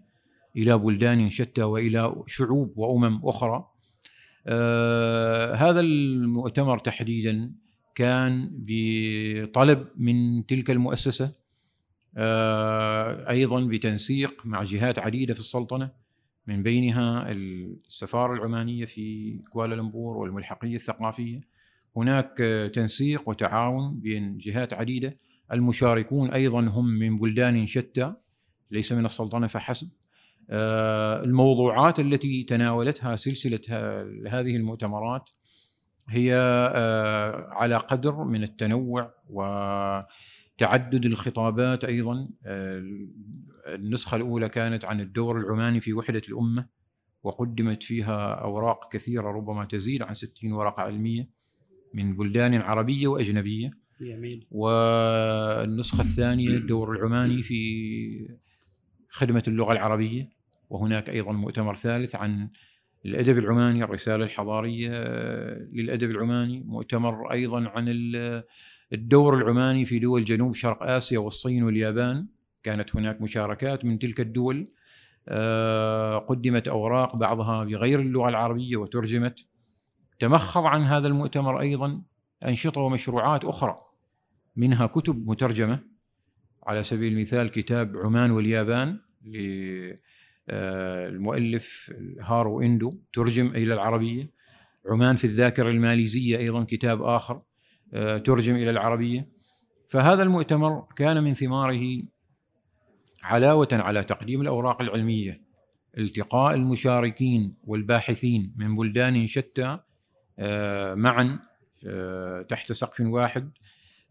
[0.58, 3.71] إلى بلدان شتى وإلى شعوب وأمم أخرى
[4.48, 7.52] آه، هذا المؤتمر تحديدا
[7.96, 11.32] كان بطلب من تلك المؤسسة
[12.18, 15.92] آه، أيضا بتنسيق مع جهات عديدة في السلطنة
[16.48, 21.42] من بينها السفارة العمانية في كوالالمبور والملحقية الثقافية.
[21.96, 22.38] هناك
[22.74, 25.18] تنسيق وتعاون بين جهات عديدة
[25.52, 28.14] المشاركون أيضا هم من بلدان شتى
[28.72, 29.90] ليس من السلطنة فحسب.
[30.50, 33.62] الموضوعات التي تناولتها سلسلة
[34.28, 35.30] هذه المؤتمرات
[36.10, 42.30] هي آه، على قدر من التنوع وتعدد الخطابات أيضا.
[42.46, 42.84] آه،
[43.68, 46.66] النسخة الأولى كانت عن الدور العماني في وحدة الأمة
[47.24, 51.30] وقدمت فيها أوراق كثيرة ربما تزيد عن 60 ورقة علمية
[51.94, 53.82] من بلدان عربية وأجنبية.
[54.02, 54.48] جميل.
[54.52, 58.38] والنسخة الثانية الدور العماني في
[59.12, 60.30] خدمة اللغة العربية
[60.70, 62.50] وهناك أيضا مؤتمر ثالث عن
[63.06, 64.90] الأدب العماني الرسالة الحضارية
[65.74, 67.86] للأدب العماني مؤتمر أيضا عن
[68.94, 72.28] الدور العماني في دول جنوب شرق آسيا والصين واليابان.
[72.64, 74.68] كانت هناك مشاركات من تلك الدول.
[75.28, 79.40] آه، قدمت أوراق بعضها بغير اللغة العربية وترجمت.
[80.20, 82.02] تمخض عن هذا المؤتمر أيضا
[82.46, 83.78] أنشطة ومشروعات أخرى
[84.56, 85.91] منها كتب مترجمة.
[86.64, 89.00] على سبيل المثال كتاب عمان واليابان
[90.50, 94.32] للمؤلف هارو إندو ترجم إلى العربية.
[94.86, 97.42] عمان في الذاكرة الماليزية أيضا كتاب آخر
[97.94, 99.28] آه، ترجم إلى العربية.
[99.88, 102.04] فهذا المؤتمر كان من ثماره
[103.24, 105.42] علاوة على تقديم الأوراق العلمية
[105.98, 109.80] التقاء المشاركين والباحثين من بلدان شتى
[110.40, 111.40] آه، معا
[111.88, 113.52] آه، تحت سقف واحد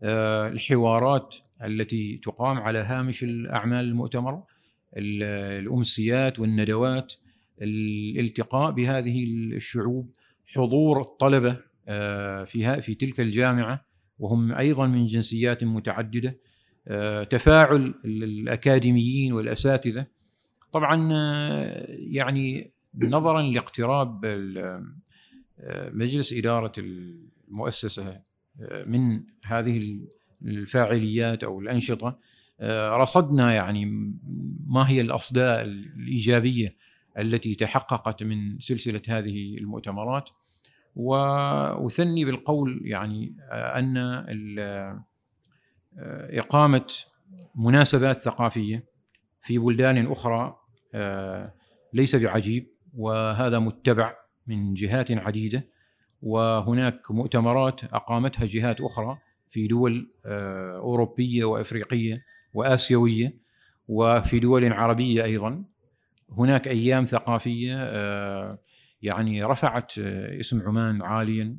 [0.02, 1.34] الحوارات
[1.64, 4.42] التي تقام على هامش الأعمال المؤتمر
[4.96, 7.12] الأمسيات والندوات
[7.62, 10.10] الالتقاء بهذه الشعوب
[10.46, 11.56] حضور الطلبة
[11.88, 13.84] آه، في في تلك الجامعة
[14.18, 16.38] وهم أيضا من جنسيات متعددة
[16.88, 20.06] آه، تفاعل الأكاديميين والأساتذة.
[20.72, 24.26] طبعا آه، يعني نظرا لاقتراب
[25.92, 28.20] مجلس إدارة المؤسسة
[28.86, 30.00] من هذه
[30.42, 32.18] الفاعليات أو الأنشطة
[32.92, 33.84] رصدنا يعني
[34.66, 36.76] ما هي الأصداء الإيجابية
[37.18, 40.28] التي تحققت من سلسلة هذه المؤتمرات.
[40.96, 43.96] واثني بالقول يعني أن
[46.30, 46.86] إقامة
[47.54, 48.84] مناسبات ثقافية
[49.40, 50.56] في بلدان أخرى
[51.92, 54.12] ليس بعجيب وهذا متبع
[54.46, 55.68] من جهات عديدة.
[56.22, 59.18] وهناك مؤتمرات أقامتها جهات أخرى
[59.50, 60.10] في دول
[60.76, 62.24] أوروبية وأفريقية
[62.54, 63.36] وآسيوية
[63.88, 65.64] وفي دول عربية أيضا.
[66.38, 67.74] هناك أيام ثقافية
[69.02, 71.56] يعني رفعت آه، اسم عمان عاليا.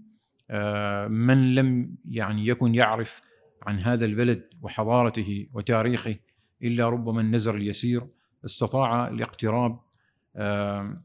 [0.50, 3.22] آه، من لم يعني يكن يعرف
[3.64, 6.16] عن هذا البلد وحضارته وتاريخه
[6.64, 8.08] إلا ربما النزر اليسير
[8.46, 9.80] استطاع الاقتراب
[10.36, 10.98] آه،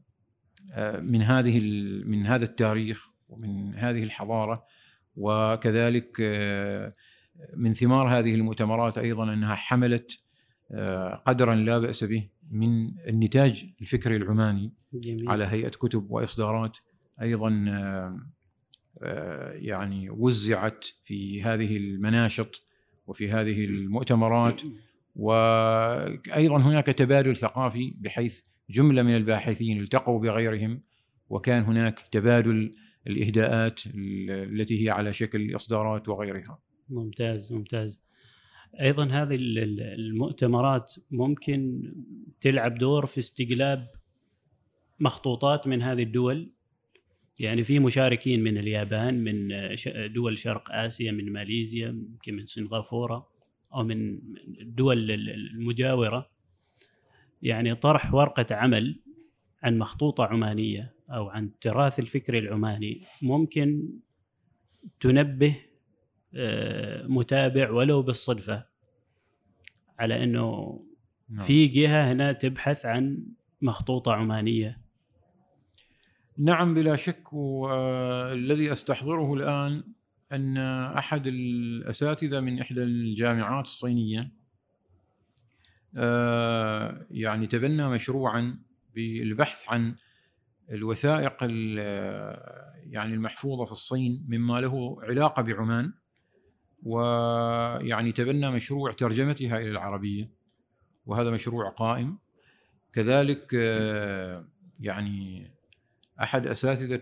[1.01, 1.59] من هذه
[2.05, 4.65] من هذا التاريخ ومن هذه الحضارة.
[5.17, 6.21] وكذلك
[7.55, 10.19] من ثمار هذه المؤتمرات أيضا أنها حملت
[11.25, 15.29] قدرا لا بأس به من النتاج الفكري العماني جميل.
[15.29, 16.77] على هيئة كتب وإصدارات
[17.21, 18.19] أيضا آه،
[19.03, 22.51] آه، يعني وزعت في هذه المناشط
[23.07, 24.61] وفي هذه المؤتمرات
[25.15, 30.81] وأيضا هناك تبادل ثقافي بحيث جملة من الباحثين التقوا بغيرهم
[31.29, 32.71] وكان هناك تبادل
[33.07, 33.81] الإهداءات
[34.29, 36.59] التي هي على شكل إصدارات وغيرها.
[36.89, 38.01] ممتاز ممتاز.
[38.81, 41.81] أيضا هذه المؤتمرات ممكن
[42.41, 43.87] تلعب دور في استقلاب
[44.99, 46.51] مخطوطات من هذه الدول
[47.39, 49.53] يعني في مشاركين من اليابان من
[50.13, 53.27] دول شرق آسيا من ماليزيا يمكن من سنغافورة
[53.73, 54.19] أو من
[54.61, 56.29] الدول المجاورة
[57.41, 58.99] يعني طرح ورقة عمل
[59.63, 63.89] عن مخطوطة عمانية أو عن التراث الفكري العماني ممكن
[64.99, 65.55] تنبه
[66.35, 68.65] آه، متابع ولو بالصدفة
[69.99, 70.79] على إنه
[71.29, 71.45] نعم.
[71.45, 73.25] في جهة هنا تبحث عن
[73.61, 74.81] مخطوطة عمانية
[76.37, 79.83] نعم بلا شك والذي أستحضره الآن
[80.31, 80.57] أن
[80.97, 84.31] أحد الأساتذة من إحدى الجامعات الصينية
[85.95, 88.59] آه، يعني تبنى مشروعا
[88.95, 89.95] بالبحث عن
[90.71, 91.43] الوثائق
[92.89, 95.93] يعني المحفوظة في الصين مما له علاقة بعمان
[96.83, 100.29] ويعني تبنى مشروع ترجمتها إلى العربية
[101.05, 102.17] وهذا مشروع قائم.
[102.93, 103.53] كذلك
[104.79, 105.51] يعني
[106.21, 107.01] أحد أساتذة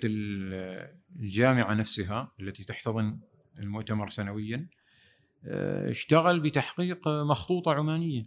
[1.19, 3.19] الجامعة نفسها التي تحتضن
[3.59, 4.67] المؤتمر سنويا
[5.89, 8.25] اشتغل بتحقيق مخطوطة عمانية.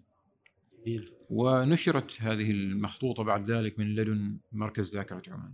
[1.30, 5.52] ونشرت هذه المخطوطة بعد ذلك من لدن مركز ذاكرة عمان.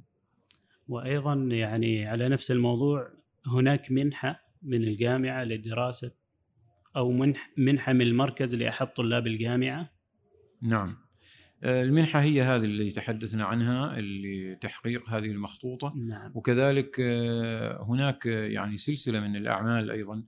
[0.89, 3.11] وأيضا يعني على نفس الموضوع
[3.47, 6.11] هناك منحة من الجامعة لدراسة
[6.97, 9.91] أو منح منحة من المركز لاحد طلاب الجامعة.
[10.63, 10.97] نعم.
[11.63, 15.95] آه، المنحة هي هذه اللي تحدثنا عنها اللي تحقيق هذه المخطوطة.
[15.97, 16.33] نعم.
[16.35, 20.25] وكذلك آه، هناك يعني سلسلة من الأعمال أيضا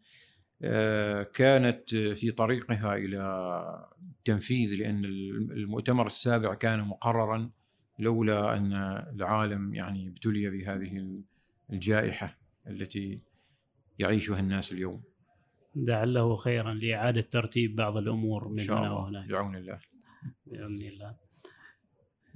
[1.35, 3.21] كانت في طريقها إلى
[4.19, 7.51] التنفيذ لأن المؤتمر السابع كان مقررا
[7.99, 8.73] لولا أن
[9.15, 11.21] العالم يعني ابتلي بهذه
[11.73, 13.21] الجائحة التي
[13.99, 15.03] يعيشها الناس اليوم.
[15.77, 19.31] لعله خيرا لإعادة ترتيب بعض الأمور من هنا وهناك.
[19.31, 19.79] بعون الله.
[20.47, 21.17] بإذن الله.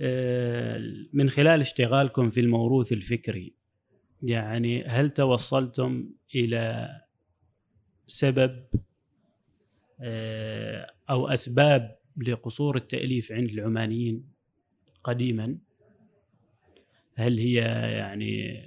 [0.00, 0.80] آه،
[1.12, 3.54] من خلال اشتغالكم في الموروث الفكري
[4.22, 6.88] يعني هل توصلتم إلى
[8.10, 8.64] سبب
[10.00, 14.24] آه، أو أسباب لقصور التأليف عند العمانيين
[15.04, 15.58] قديما.
[17.14, 17.54] هل هي
[17.98, 18.62] يعني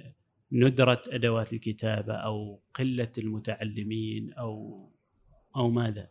[0.52, 4.84] ندرة أدوات الكتابة أو قلة المتعلمين أو
[5.56, 6.08] أو ماذا؟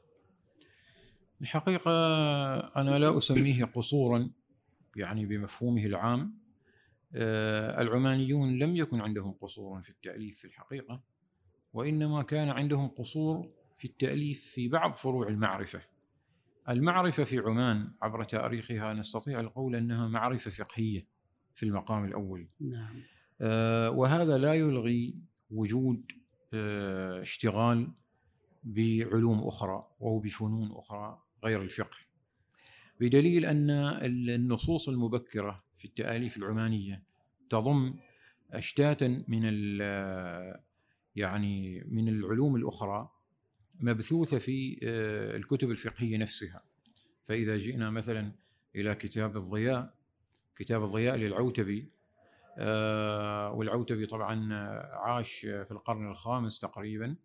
[1.41, 1.91] الحقيقة
[2.75, 4.31] أنا لا أسميه قصورا
[4.95, 6.43] يعني بمفهومه العام.
[7.15, 11.12] آه، العمانيون لم يكن عندهم قصور في التأليف في الحقيقة.
[11.73, 15.81] وإنما كان عندهم قصور في التأليف في بعض فروع المعرفة.
[16.69, 21.07] المعرفة في عمان عبر تاريخها نستطيع القول أنها معرفة فقهية
[21.55, 22.47] في المقام الأول.
[22.59, 23.01] نعم.
[23.41, 25.15] آه، وهذا لا يلغي
[25.51, 26.11] وجود
[26.53, 27.91] آه، اشتغال
[28.63, 31.97] بعلوم أخرى أو بفنون أخرى غير الفقه.
[32.99, 33.69] بدليل أن
[34.29, 37.03] النصوص المبكرة في التأليف العمانية
[37.49, 37.93] تضم
[38.51, 39.41] أشتاتا من
[41.15, 43.09] يعني من العلوم الأخرى
[43.79, 46.63] مبثوثة في آه، الكتب الفقهية نفسها
[47.23, 48.31] فإذا جئنا مثلا
[48.75, 49.93] إلى كتاب الضياء
[50.55, 51.89] كتاب الضياء للعوتبي
[52.57, 54.53] آه، والعوتبي طبعا
[54.93, 57.15] عاش في القرن الخامس تقريبا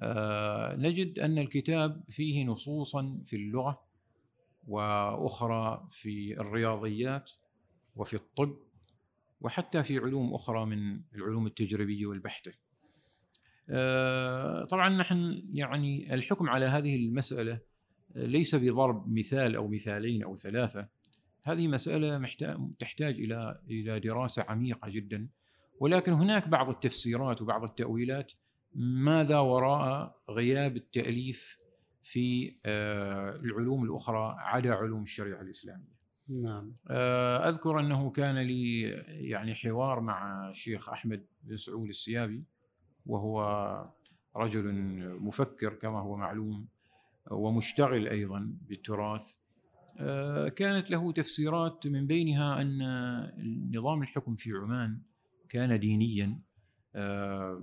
[0.00, 3.80] آه، نجد أن الكتاب فيه نصوصا في اللغة
[4.68, 7.30] وأخرى في الرياضيات
[7.96, 8.56] وفي الطب
[9.40, 12.52] وحتى في علوم أخرى من العلوم التجريبية والبحتة.
[13.70, 17.60] آه، طبعا نحن يعني الحكم على هذه المسألة
[18.14, 20.88] ليس بضرب مثال أو مثالين أو ثلاثة
[21.42, 22.28] هذه مسألة
[22.78, 25.28] تحتاج إلى إلى دراسة عميقة جدا
[25.80, 28.32] ولكن هناك بعض التفسيرات وبعض التأويلات
[28.74, 31.58] ماذا وراء غياب التأليف
[32.02, 35.98] في آه، العلوم الأخرى عدا علوم الشريعة الإسلامية.
[36.28, 36.72] نعم.
[36.88, 42.44] آه، أذكر أنه كان لي يعني حوار مع الشيخ أحمد بن سعود السيابي
[43.08, 43.40] وهو
[44.36, 44.72] رجل
[45.20, 46.68] مفكر كما هو معلوم
[47.30, 49.34] ومشتغل أيضا بالتراث.
[50.00, 52.78] آه، كانت له تفسيرات من بينها أن
[53.76, 55.00] نظام الحكم في عمان
[55.48, 56.38] كان دينيا.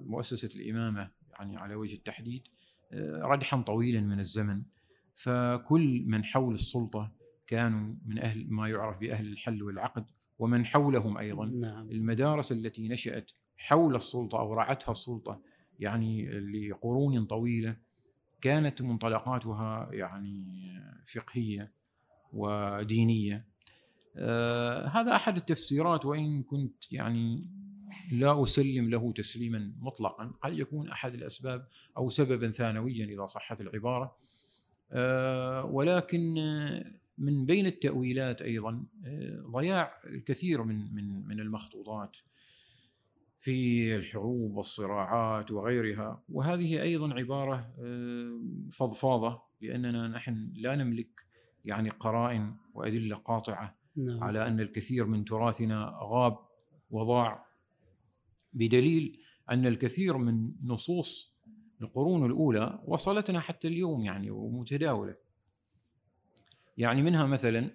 [0.05, 2.43] مؤسسة الإمامة يعني على وجه التحديد
[2.91, 4.63] آه، ردحا طويلا من الزمن.
[5.15, 7.11] فكل من حول السلطة
[7.47, 10.05] كانوا من أهل ما يعرف بأهل الحل والعقد
[10.39, 11.91] ومن حولهم أيضا نعم.
[11.91, 15.41] المدارس التي نشأت حول السلطة أو رعتها السلطة
[15.79, 17.75] يعني لقرون طويلة
[18.41, 20.45] كانت منطلقاتها يعني
[21.13, 21.71] فقهية
[22.33, 23.45] ودينية.
[24.17, 27.49] آه هذا أحد التفسيرات وإن كنت يعني
[28.11, 34.15] لا أسلم له تسليما مطلقا قد يكون أحد الأسباب أو سببا ثانويا إذا صحت العبارة.
[34.91, 36.33] آه ولكن
[37.17, 42.15] من بين التأويلات أيضا آه ضياع الكثير من من من المخطوطات.
[43.45, 47.73] في الحروب والصراعات وغيرها وهذه أيضا عبارة
[48.71, 51.25] فضفاضة لأننا نحن لا نملك
[51.65, 54.23] يعني قرائن وأدلة قاطعة نعم.
[54.23, 56.37] على أن الكثير من تراثنا غاب
[56.89, 57.45] وضاع
[58.53, 59.19] بدليل
[59.49, 61.35] أن الكثير من نصوص
[61.81, 65.15] القرون الأولى وصلتنا حتى اليوم يعني ومتداولة.
[66.77, 67.71] يعني منها مثلا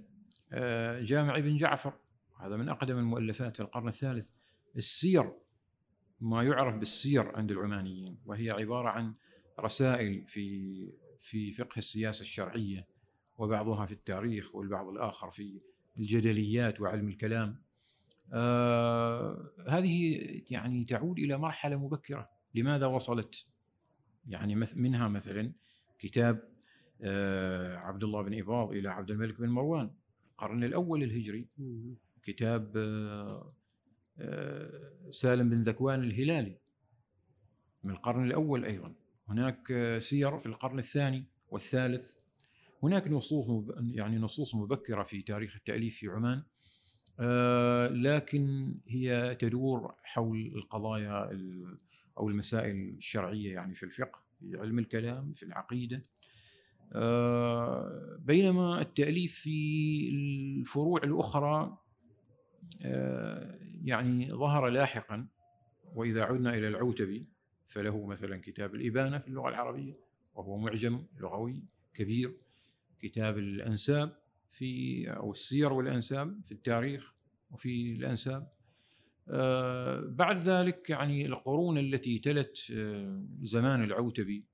[0.52, 1.92] آه، جامع ابن جعفر
[2.40, 4.30] هذا من أقدم المؤلفات في القرن الثالث
[4.76, 5.32] السير
[6.20, 9.14] ما يعرف بالسير عند العمانيين وهي عبارة عن
[9.60, 12.86] رسائل في في فقه السياسة الشرعية
[13.38, 15.60] وبعضها في التاريخ والبعض الآخر في
[15.98, 17.62] الجدليات وعلم الكلام.
[18.32, 20.18] آه هذه
[20.50, 22.28] يعني تعود إلى مرحلة مبكرة.
[22.54, 23.46] لماذا وصلت؟
[24.28, 25.52] يعني منها مثلا
[25.98, 26.48] كتاب
[27.02, 29.90] آه عبد الله بن إباض إلى عبد الملك بن مروان
[30.32, 31.48] القرن الأول الهجري.
[32.22, 33.52] كتاب آه
[35.10, 36.56] سالم بن ذكوان الهلالي
[37.84, 38.94] من القرن الأول أيضا.
[39.28, 42.12] هناك سير في القرن الثاني والثالث.
[42.82, 46.42] هناك نصوص يعني نصوص مبكرة في تاريخ التأليف في عمان
[47.20, 51.30] آه، لكن هي تدور حول القضايا
[52.18, 56.04] أو المسائل الشرعية يعني في الفقه في علم الكلام في العقيدة.
[56.92, 61.78] آه، بينما التأليف في الفروع الأخرى آه،
[63.84, 65.26] يعني ظهر لاحقا
[65.94, 67.26] وإذا عدنا إلى العوتبي
[67.68, 69.98] فله مثلا كتاب الإبانة في اللغة العربية
[70.34, 71.64] وهو معجم لغوي
[71.94, 72.36] كبير
[73.00, 74.16] كتاب الأنساب
[74.50, 77.14] في أو السير والأنساب في التاريخ
[77.50, 78.52] وفي الأنساب.
[79.28, 84.44] آه، بعد ذلك يعني القرون التي تلت آه، زمان العوتبي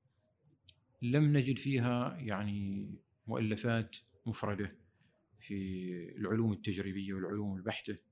[1.02, 2.90] لم نجد فيها يعني
[3.26, 3.96] مؤلفات
[4.26, 4.76] مفردة
[5.40, 5.54] في
[6.18, 7.92] العلوم التجريبية والعلوم البحتة.
[7.92, 8.05] آه، آه،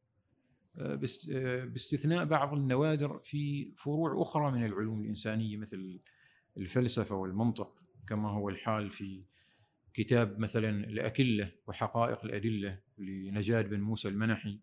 [0.77, 6.01] باستثناء بعض النوادر في فروع أخرى من العلوم الإنسانية مثل
[6.57, 9.25] الفلسفة والمنطق كما هو الحال في
[9.95, 14.61] كتاب مثلا الأكلة وحقائق الأدلة لنجاد بن موسى المنحي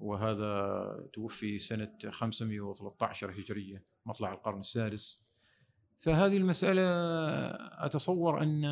[0.00, 5.32] وهذا توفي سنة 513 هجرية مطلع القرن السادس.
[5.98, 6.82] فهذه المسألة
[7.84, 8.64] أتصور أن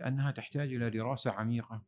[0.00, 1.82] أنها تحتاج إلى دراسة عميقة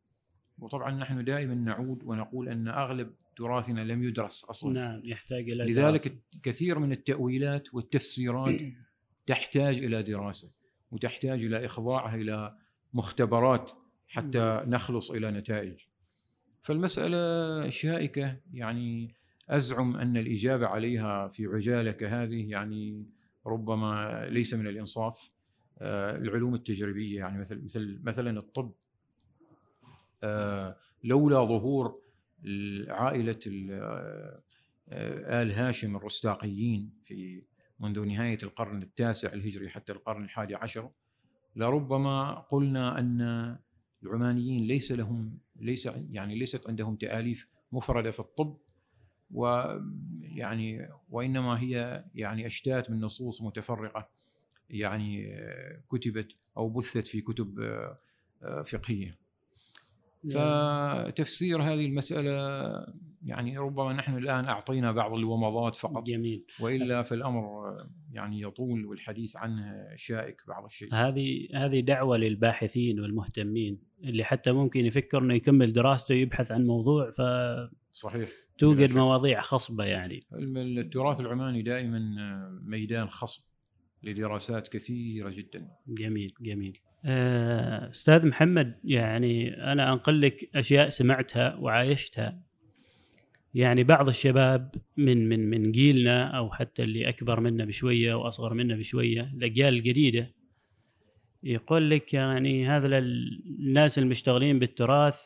[0.59, 4.73] وطبعا نحن دائما نعود ونقول أن أغلب تراثنا لم يدرس أصلا.
[4.73, 6.21] نعم يحتاج إلى لذلك دراسة.
[6.43, 8.61] كثير من التأويلات والتفسيرات
[9.27, 10.51] تحتاج إلى دراسة
[10.91, 12.57] وتحتاج إلى إخضاعها إلى
[12.93, 13.71] مختبرات
[14.07, 15.77] حتى نخلص إلى نتائج.
[16.61, 19.15] فالمسألة شائكة يعني
[19.49, 23.05] أزعم أن الإجابة عليها في عجالة كهذه يعني
[23.45, 25.31] ربما ليس من الإنصاف.
[25.79, 28.71] آه، العلوم التجريبية يعني مثل مثل مثلا الطب.
[31.03, 32.01] لولا ظهور
[32.87, 33.39] عائلة
[34.89, 37.43] آه، آل هاشم الرستاقيين في
[37.79, 40.89] منذ نهاية القرن التاسع الهجري حتى القرن الحادي عشر
[41.55, 43.57] لربما قلنا أن
[44.03, 48.57] العمانيين ليس لهم ليس يعني ليست عندهم تآليف مفردة في الطب
[49.31, 54.09] ويعني وإنما هي يعني أشتات من نصوص متفرقة
[54.69, 55.37] يعني
[55.91, 57.59] كتبت أو بثت في كتب
[58.65, 59.26] فقهية.
[60.33, 62.31] فتفسير هذه المسألة
[63.23, 66.03] يعني ربما نحن الآن أعطينا بعض الومضات فقط.
[66.03, 66.45] جميل.
[66.59, 67.73] وإلا فالأمر
[68.11, 70.93] يعني يطول والحديث عنه شائك بعض الشيء.
[70.93, 77.11] هذه هذه دعوة للباحثين والمهتمين اللي حتى ممكن يفكر انه يكمل دراسته ويبحث عن موضوع
[77.11, 77.21] ف
[77.91, 78.29] صحيح.
[78.57, 80.27] توجد مواضيع خصبة يعني.
[80.33, 81.99] التراث العماني دائما
[82.63, 83.43] ميدان خصب
[84.03, 85.67] لدراسات كثيرة جدا.
[85.87, 86.79] جميل جميل.
[87.05, 92.39] أستاذ محمد يعني أنا أنقل لك أشياء سمعتها وعايشتها.
[93.53, 98.75] يعني بعض الشباب من من من جيلنا أو حتى اللي أكبر منا بشوية واصغر منا
[98.75, 100.31] بشوية الأجيال الجديدة
[101.43, 105.19] يقول لك يعني هذا الناس المشتغلين بالتراث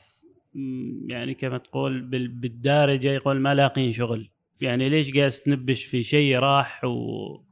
[1.08, 4.30] يعني كما تقول بالدارجة يقول ما لاقين شغل.
[4.62, 7.51] يعني ليش قاعد تنبش في شيء راح و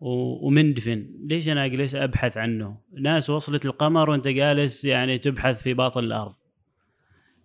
[0.00, 1.10] ومندفن.
[1.20, 6.34] ليش أنا أجلس أبحث عنه؟ ناس وصلت القمر وأنت جالس يعني تبحث في باطن الأرض.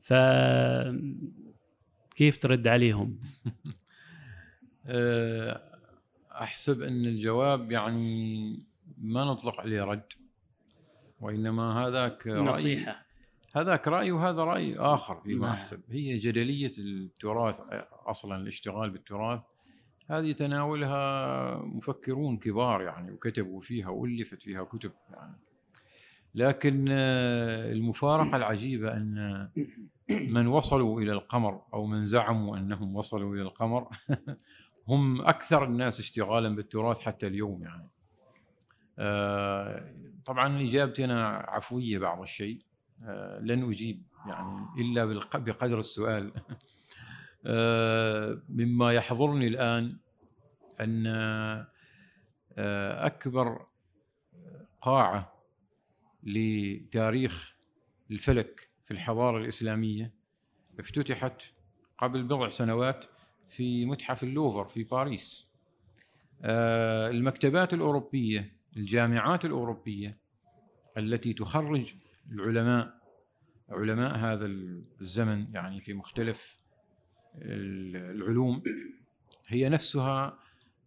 [0.01, 0.13] ف
[2.15, 3.19] كيف ترد عليهم؟
[4.85, 5.61] أه،
[6.31, 8.65] أحسب أن الجواب يعني
[8.97, 10.13] ما نطلق عليه رد
[11.19, 12.41] وإنما هذاك رأي.
[12.41, 13.05] نصيحة.
[13.55, 15.55] هذاك رأي وهذا رأي آخر فيما نعم.
[15.55, 15.81] أحسب.
[15.89, 17.59] هي جدلية التراث
[18.05, 19.41] أصلا الاشتغال بالتراث.
[20.19, 25.35] هذه تناولها مفكرون كبار يعني وكتبوا فيها والفت فيها كتب يعني.
[26.35, 29.49] لكن آه، المفارقة العجيبة أن
[30.35, 33.87] من وصلوا إلى القمر أو من زعموا أنهم وصلوا إلى القمر
[34.89, 37.89] هم أكثر الناس اشتغالا بالتراث حتى اليوم يعني.
[38.99, 39.93] آه،
[40.25, 42.61] طبعا اجابتي أنا عفوية بعض الشيء
[43.03, 46.31] آه، لن أجيب يعني إلا بقدر السؤال.
[48.49, 49.97] مما يحضرني الآن
[50.81, 51.07] أن
[52.57, 53.65] آه، أكبر
[54.81, 55.33] قاعة
[56.23, 57.55] لتاريخ
[58.11, 60.13] الفلك في الحضارة الإسلامية
[60.79, 61.41] افتتحت
[61.97, 63.05] قبل بضع سنوات
[63.49, 65.47] في متحف اللوفر في باريس.
[66.41, 70.17] آه، المكتبات الأوروبية الجامعات الأوروبية
[70.97, 71.93] التي تخرج
[72.31, 73.03] العلماء
[73.69, 76.57] علماء هذا الزمن يعني في مختلف
[77.35, 78.63] العلوم
[79.47, 80.39] هي نفسها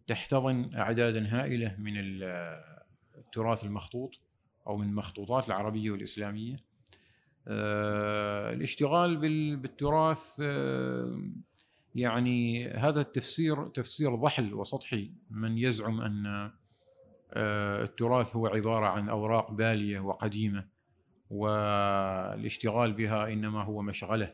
[0.07, 1.93] تحتضن أعدادا هائلة من
[3.17, 4.19] التراث المخطوط
[4.67, 6.57] أو من المخطوطات العربية والإسلامية.
[7.47, 9.17] آه، الاشتغال
[9.57, 11.21] بالتراث آه،
[11.95, 15.11] يعني هذا التفسير تفسير ضحل وسطحي.
[15.29, 16.51] من يزعم أن
[17.33, 20.67] آه، التراث هو عبارة عن أوراق بالية وقديمة
[21.29, 24.33] والاشتغال بها إنما هو مشغلة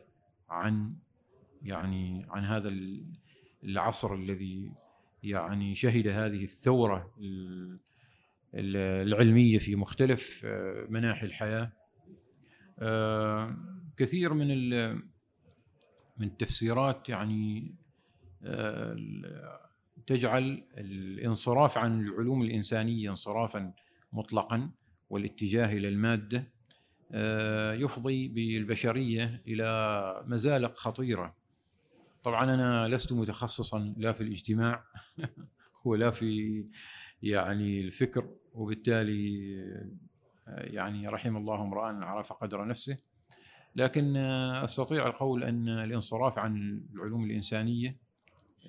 [0.50, 0.94] عن
[1.62, 2.72] يعني عن هذا
[3.64, 4.72] العصر الذي
[5.24, 7.14] يعني شهد هذه الثورة
[8.54, 11.72] العلمية في مختلف آه، مناحي الحياة.
[12.78, 13.56] آه،
[13.96, 14.48] كثير من
[16.18, 17.74] من التفسيرات يعني
[18.42, 18.96] آه،
[20.06, 23.72] تجعل الانصراف عن العلوم الإنسانية انصرافا
[24.12, 24.70] مطلقا
[25.10, 26.54] والاتجاه إلى المادة
[27.74, 31.34] يفضي بالبشرية إلى مزالق خطيرة.
[32.24, 34.84] طبعا أنا لست متخصصا لا في الاجتماع
[35.84, 36.64] ولا في
[37.22, 39.54] يعني الفكر وبالتالي
[40.46, 42.98] يعني رحم الله امرا عرف قدر نفسه.
[43.76, 47.96] لكن أستطيع القول أن الانصراف عن العلوم الإنسانية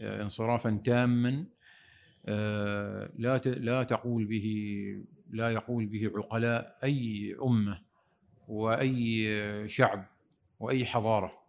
[0.01, 1.45] انصرافا تاما
[3.15, 4.47] لا لا تقول به
[5.29, 7.81] لا يقول به عقلاء أي أمة
[8.47, 10.05] وأي شعب
[10.59, 11.44] وأي حضارة.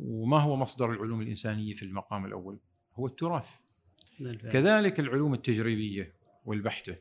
[0.00, 2.58] وما هو مصدر العلوم الإنسانية في المقام الأول؟
[2.94, 3.60] هو التراث.
[4.52, 6.14] كذلك العلوم التجريبية
[6.44, 6.96] والبحته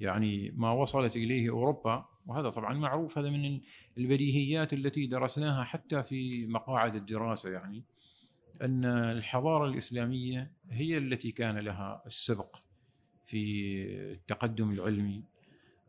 [0.00, 3.60] يعني ما وصلت إليه أوروبا وهذا طبعا معروف هذا من
[3.98, 7.84] البديهيات التي درسناها حتى في مقاعد الدراسة يعني
[8.62, 12.56] أن الحضارة الإسلامية هي التي كان لها السبق
[13.26, 15.24] في التقدم العلمي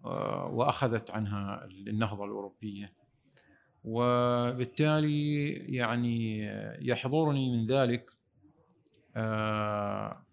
[0.06, 2.94] آه، وأخذت عنها النهضة الأوروبية.
[3.84, 6.46] وبالتالي يعني
[6.82, 8.12] يحضرني من ذلك
[9.16, 10.26] آه،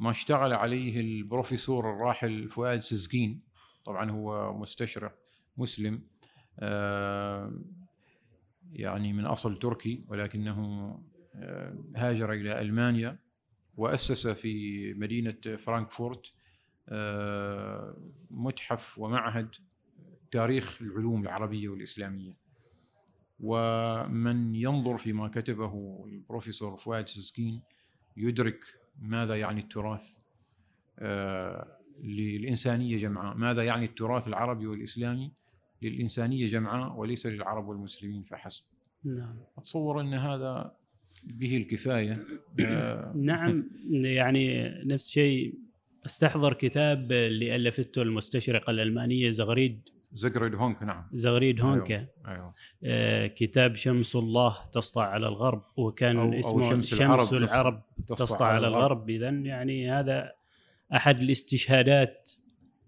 [0.00, 3.40] ما اشتغل عليه البروفيسور الراحل فؤاد سزكين
[3.84, 5.18] طبعا هو مستشرق
[5.56, 6.02] مسلم
[6.60, 7.52] آه،
[8.72, 10.88] يعني من أصل تركي ولكنه
[11.34, 13.18] آه، هاجر إلى ألمانيا
[13.76, 16.32] وأسس في مدينة فرانكفورت
[18.30, 19.54] متحف ومعهد
[20.32, 22.43] تاريخ العلوم العربية والإسلامية.
[23.40, 27.62] ومن ينظر فيما كتبه البروفيسور فؤاد سزكين
[28.16, 28.64] يدرك
[29.02, 30.18] ماذا يعني التراث
[30.98, 33.36] آه، للإنسانية جمعاء.
[33.36, 35.32] ماذا يعني التراث العربي والإسلامي
[35.82, 38.64] للإنسانية جمعاء وليس للعرب والمسلمين فحسب.
[39.04, 39.36] نعم.
[39.58, 40.76] أتصور أن هذا
[41.24, 42.24] به الكفاية
[42.60, 45.54] آه، نعم يعني نفس الشيء
[46.06, 49.80] أستحضر كتاب اللي ألفته المستشرقة الألمانية زغريد.
[50.14, 51.04] زغريد هونك نعم.
[51.12, 52.08] زغريد هونكا أيوه.
[52.26, 52.54] أيوه.
[52.84, 57.82] آه كتاب شمس الله تسطع على الغرب وكان أو اسمه أو شمس, شمس العرب, العرب
[58.06, 59.10] تسطع, تسطع على الغرب.
[59.10, 60.32] اذا يعني هذا
[60.94, 62.30] أحد الاستشهادات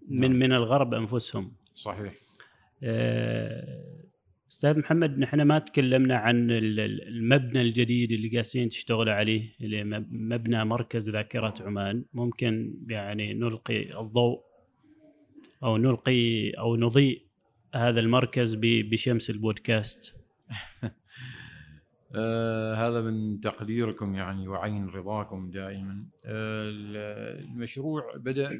[0.09, 0.39] من نعم.
[0.39, 1.51] من الغرب أنفسهم.
[1.73, 2.13] صحيح.
[2.83, 3.97] آه
[4.51, 11.09] أستاذ محمد نحن ما تكلمنا عن المبنى الجديد اللي قاسين تشتغلوا عليه اللي مبنى مركز
[11.09, 12.05] ذاكرة عمان.
[12.13, 14.46] ممكن يعني نلقي الضوء.
[15.63, 17.27] أو نلقي أو نضيء
[17.75, 20.15] هذا المركز بشمس البودكاست.
[22.15, 26.05] آه هذا من تقديركم يعني وعين رضاكم دائما.
[26.25, 26.69] آه
[27.39, 28.59] المشروع بدأ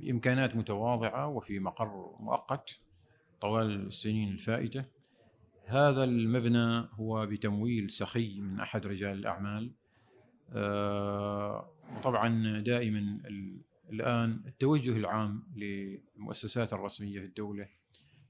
[0.00, 2.70] بإمكانات متواضعة وفي مقر مؤقت
[3.40, 4.84] طوال السنين الفائتة.
[5.66, 9.70] هذا المبنى هو بتمويل سخي من أحد رجال الأعمال.
[10.52, 13.20] آه وطبعا دائما
[13.90, 17.68] الآن التوجه العام للمؤسسات الرسمية في الدولة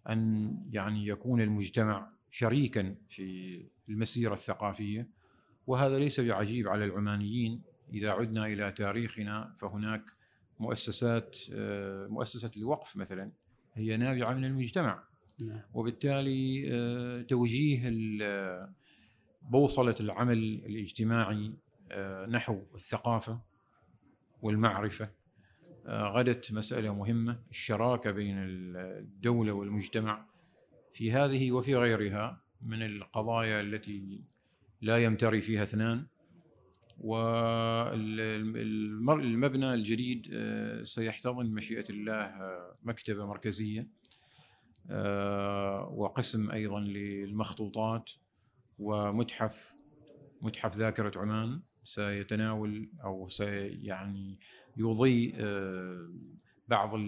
[0.08, 5.08] أن يعني يكون المجتمع شريكا في المسيرة الثقافية
[5.66, 7.62] وهذا ليس بعجيب على العمانيين
[7.92, 10.02] إذا عدنا إلى تاريخنا فهناك
[10.60, 13.32] مؤسسات آه، مؤسسة الوقف مثلا
[13.74, 15.02] هي نابعة من المجتمع
[15.40, 15.60] نعم.
[15.74, 17.90] وبالتالي آه، توجيه
[19.42, 21.52] بوصلة العمل الاجتماعي
[21.92, 23.40] آه، نحو الثقافة
[24.42, 25.10] والمعرفة
[25.88, 30.26] غدت مسألة مهمة الشراكة بين الدولة والمجتمع
[30.92, 34.20] في هذه وفي غيرها من القضايا التي
[34.80, 36.06] لا يمتري فيها اثنان.
[37.00, 38.44] والمبنى
[39.74, 43.88] الجديد آه، سيحتضن مشيئة الله آه، مكتبة مركزية
[44.90, 48.10] آه، وقسم أيضا للمخطوطات
[48.78, 49.74] ومتحف
[50.42, 54.38] متحف ذاكرة عمان سيتناول أو سي يعني
[54.76, 56.08] يضيء آه،
[56.68, 57.00] بعض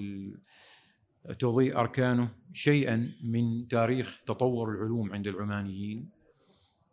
[1.39, 6.11] تضيء أركانه شيئا من تاريخ تطور العلوم عند العمانيين.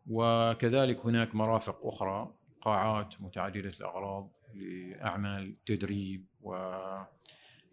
[0.07, 6.25] وكذلك هناك مرافق أخرى قاعات متعددة الأغراض لأعمال تدريب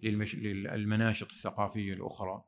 [0.02, 2.42] وللمناشط الثقافية الأخرى.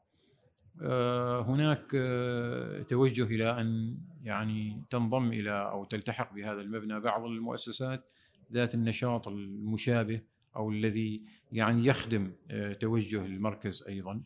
[0.82, 8.04] آه، هناك آه، توجه إلى أن يعني تنضم إلى أو تلتحق بهذا المبنى بعض المؤسسات
[8.52, 10.20] ذات النشاط المشابه
[10.56, 11.22] أو الذي
[11.52, 14.22] يعني يخدم آه، توجه المركز أيضا.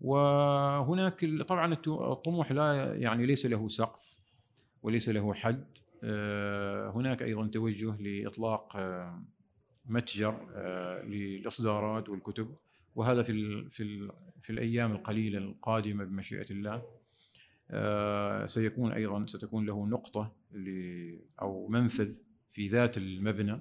[0.00, 4.18] وهناك طبعا الطموح لا يعني ليس له سقف
[4.82, 5.64] وليس له حد.
[6.04, 9.22] آه، هناك أيضا توجه لإطلاق آه،
[9.86, 10.48] متجر
[11.04, 12.54] للإصدارات والكتب.
[12.94, 16.82] وهذا في في في الأيام القليلة القادمة بمشيئة الله.
[18.46, 20.32] سيكون أيضا ستكون له نقطة
[21.42, 22.12] أو منفذ
[22.50, 23.60] في ذات المبنى.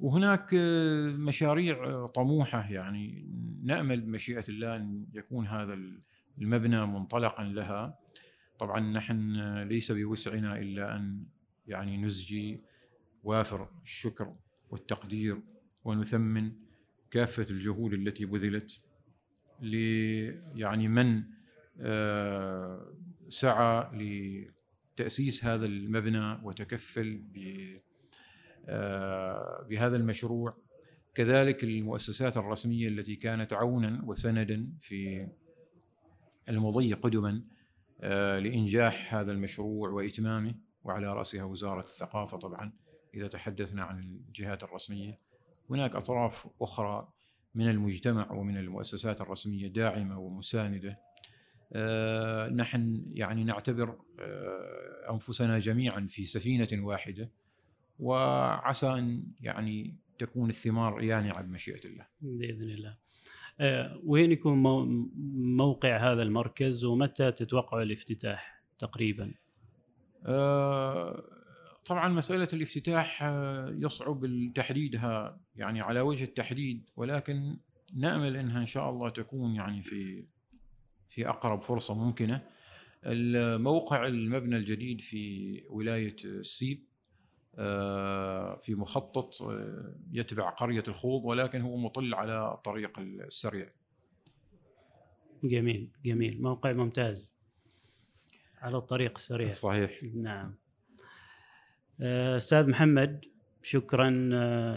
[0.00, 3.28] وهناك آه، مشاريع آه، طموحة يعني
[3.62, 5.78] نأمل بمشيئة الله أن يكون هذا
[6.38, 7.98] المبنى منطلقا لها.
[8.58, 11.24] طبعا نحن آه، ليس بوسعنا إلا أن
[11.66, 12.60] يعني نزجي
[13.24, 14.34] وافر الشكر
[14.70, 15.40] والتقدير
[15.84, 16.52] ونثمن
[17.10, 18.80] كافة الجهود التي بذلت
[19.60, 19.74] ل
[20.56, 21.22] يعني من
[23.28, 23.90] سعى
[24.98, 27.80] لتأسيس هذا المبنى وتكفل آه،
[29.68, 30.56] بهذا المشروع.
[31.14, 35.28] كذلك المؤسسات الرسمية التي كانت عونا وسندا في
[36.48, 37.42] المضي قدما
[38.00, 40.54] آه، لإنجاح هذا المشروع وإتمامه
[40.84, 42.72] وعلى رأسها وزارة الثقافة طبعا
[43.14, 45.18] إذا تحدثنا عن الجهات الرسمية.
[45.70, 47.08] هناك أطراف أخرى
[47.54, 50.98] من المجتمع ومن المؤسسات الرسمية داعمة ومساندة.
[51.72, 57.30] آه، نحن يعني نعتبر آه، أنفسنا جميعا في سفينة واحدة.
[57.98, 62.06] وعسى أن يعني تكون الثمار يانعة بمشيئة الله.
[62.20, 62.96] بإذن الله.
[63.60, 64.58] آه، وين يكون
[65.56, 69.34] موقع هذا المركز ومتى تتوقع الافتتاح تقريبا؟
[71.86, 73.22] طبعا مسألة الافتتاح
[73.68, 77.56] يصعب تحديدها يعني على وجه التحديد ولكن
[77.94, 80.24] نأمل أنها إن شاء الله تكون يعني في
[81.08, 82.42] في أقرب فرصة ممكنة.
[83.04, 86.88] الموقع المبنى الجديد في ولاية السيب آه،
[88.60, 93.70] في مخطط آه، يتبع قرية الخوض ولكن هو مطل على الطريق السريع.
[95.44, 96.42] جميل جميل.
[96.42, 97.30] موقع ممتاز.
[98.60, 99.50] على الطريق السريع.
[99.50, 100.02] صحيح.
[100.14, 100.54] نعم.
[102.00, 103.24] آه، أستاذ محمد
[103.62, 104.10] شكرا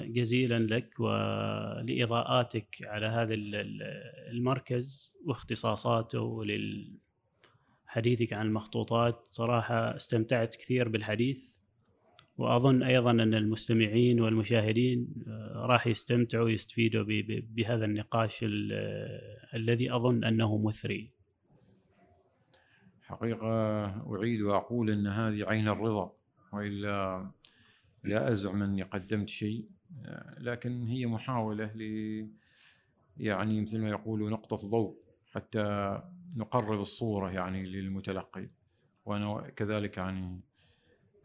[0.06, 3.34] جزيلا لك ولإضاءاتك على هذا
[4.32, 6.94] المركز واختصاصاته ولحديثك
[8.34, 9.26] عن المخطوطات.
[9.32, 11.52] صراحة استمتعت كثير بالحديث.
[12.42, 18.46] وأظن أيضا أن المستمعين والمشاهدين آه، راح يستمتعوا ويستفيدوا بهذا النقاش
[19.54, 21.12] الذي أظن أنه مثري.
[23.02, 23.48] حقيقة
[24.16, 26.12] أعيد وأقول أن هذه عين الرضا
[26.54, 27.28] وإلا
[28.04, 29.66] لا أزعم أني قدمت شيء
[30.06, 31.82] آه، لكن هي محاولة ل
[33.18, 34.98] يعني مثل ما يقولوا نقطة ضوء
[35.32, 35.98] حتى
[36.36, 38.50] نقرب الصورة يعني للمتلقي
[39.06, 40.42] وأنا كذلك يعني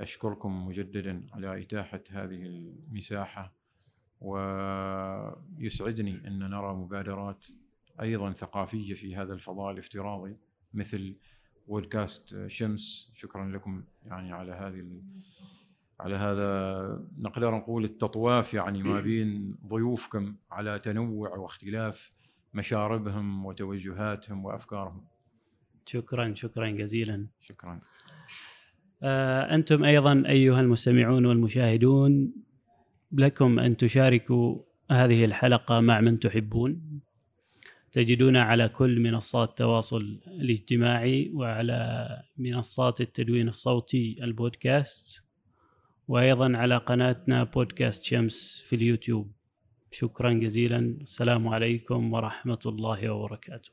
[0.01, 3.53] أشكركم مجددا على إتاحة هذه المساحة
[4.21, 7.47] ويسعدني أن نرى مبادرات
[8.01, 10.37] أيضا ثقافية في هذا الفضاء الافتراضي
[10.75, 11.17] مثل
[11.69, 15.03] بودكاست شمس شكرا لكم يعني على هذه
[16.01, 22.13] على هذا نقدر نقول التطواف يعني ما بين ضيوفكم على تنوع واختلاف
[22.55, 25.05] مشاربهم وتوجهاتهم وأفكارهم.
[25.87, 27.27] شكرا شكرا جزيلا.
[27.41, 27.81] شكرا.
[29.03, 32.33] آه، أنتم أيضا أيها المستمعون والمشاهدون
[33.13, 34.59] لكم أن تشاركوا
[34.91, 37.01] هذه الحلقة مع من تحبون.
[37.93, 45.23] تجدون على كل منصات التواصل الاجتماعي وعلى منصات التدوين الصوتي البودكاست
[46.09, 49.33] وأيضا على قناتنا بودكاست شمس في اليوتيوب.
[49.91, 50.79] شكرا جزيلا.
[50.79, 53.71] السلام عليكم ورحمة الله وبركاته.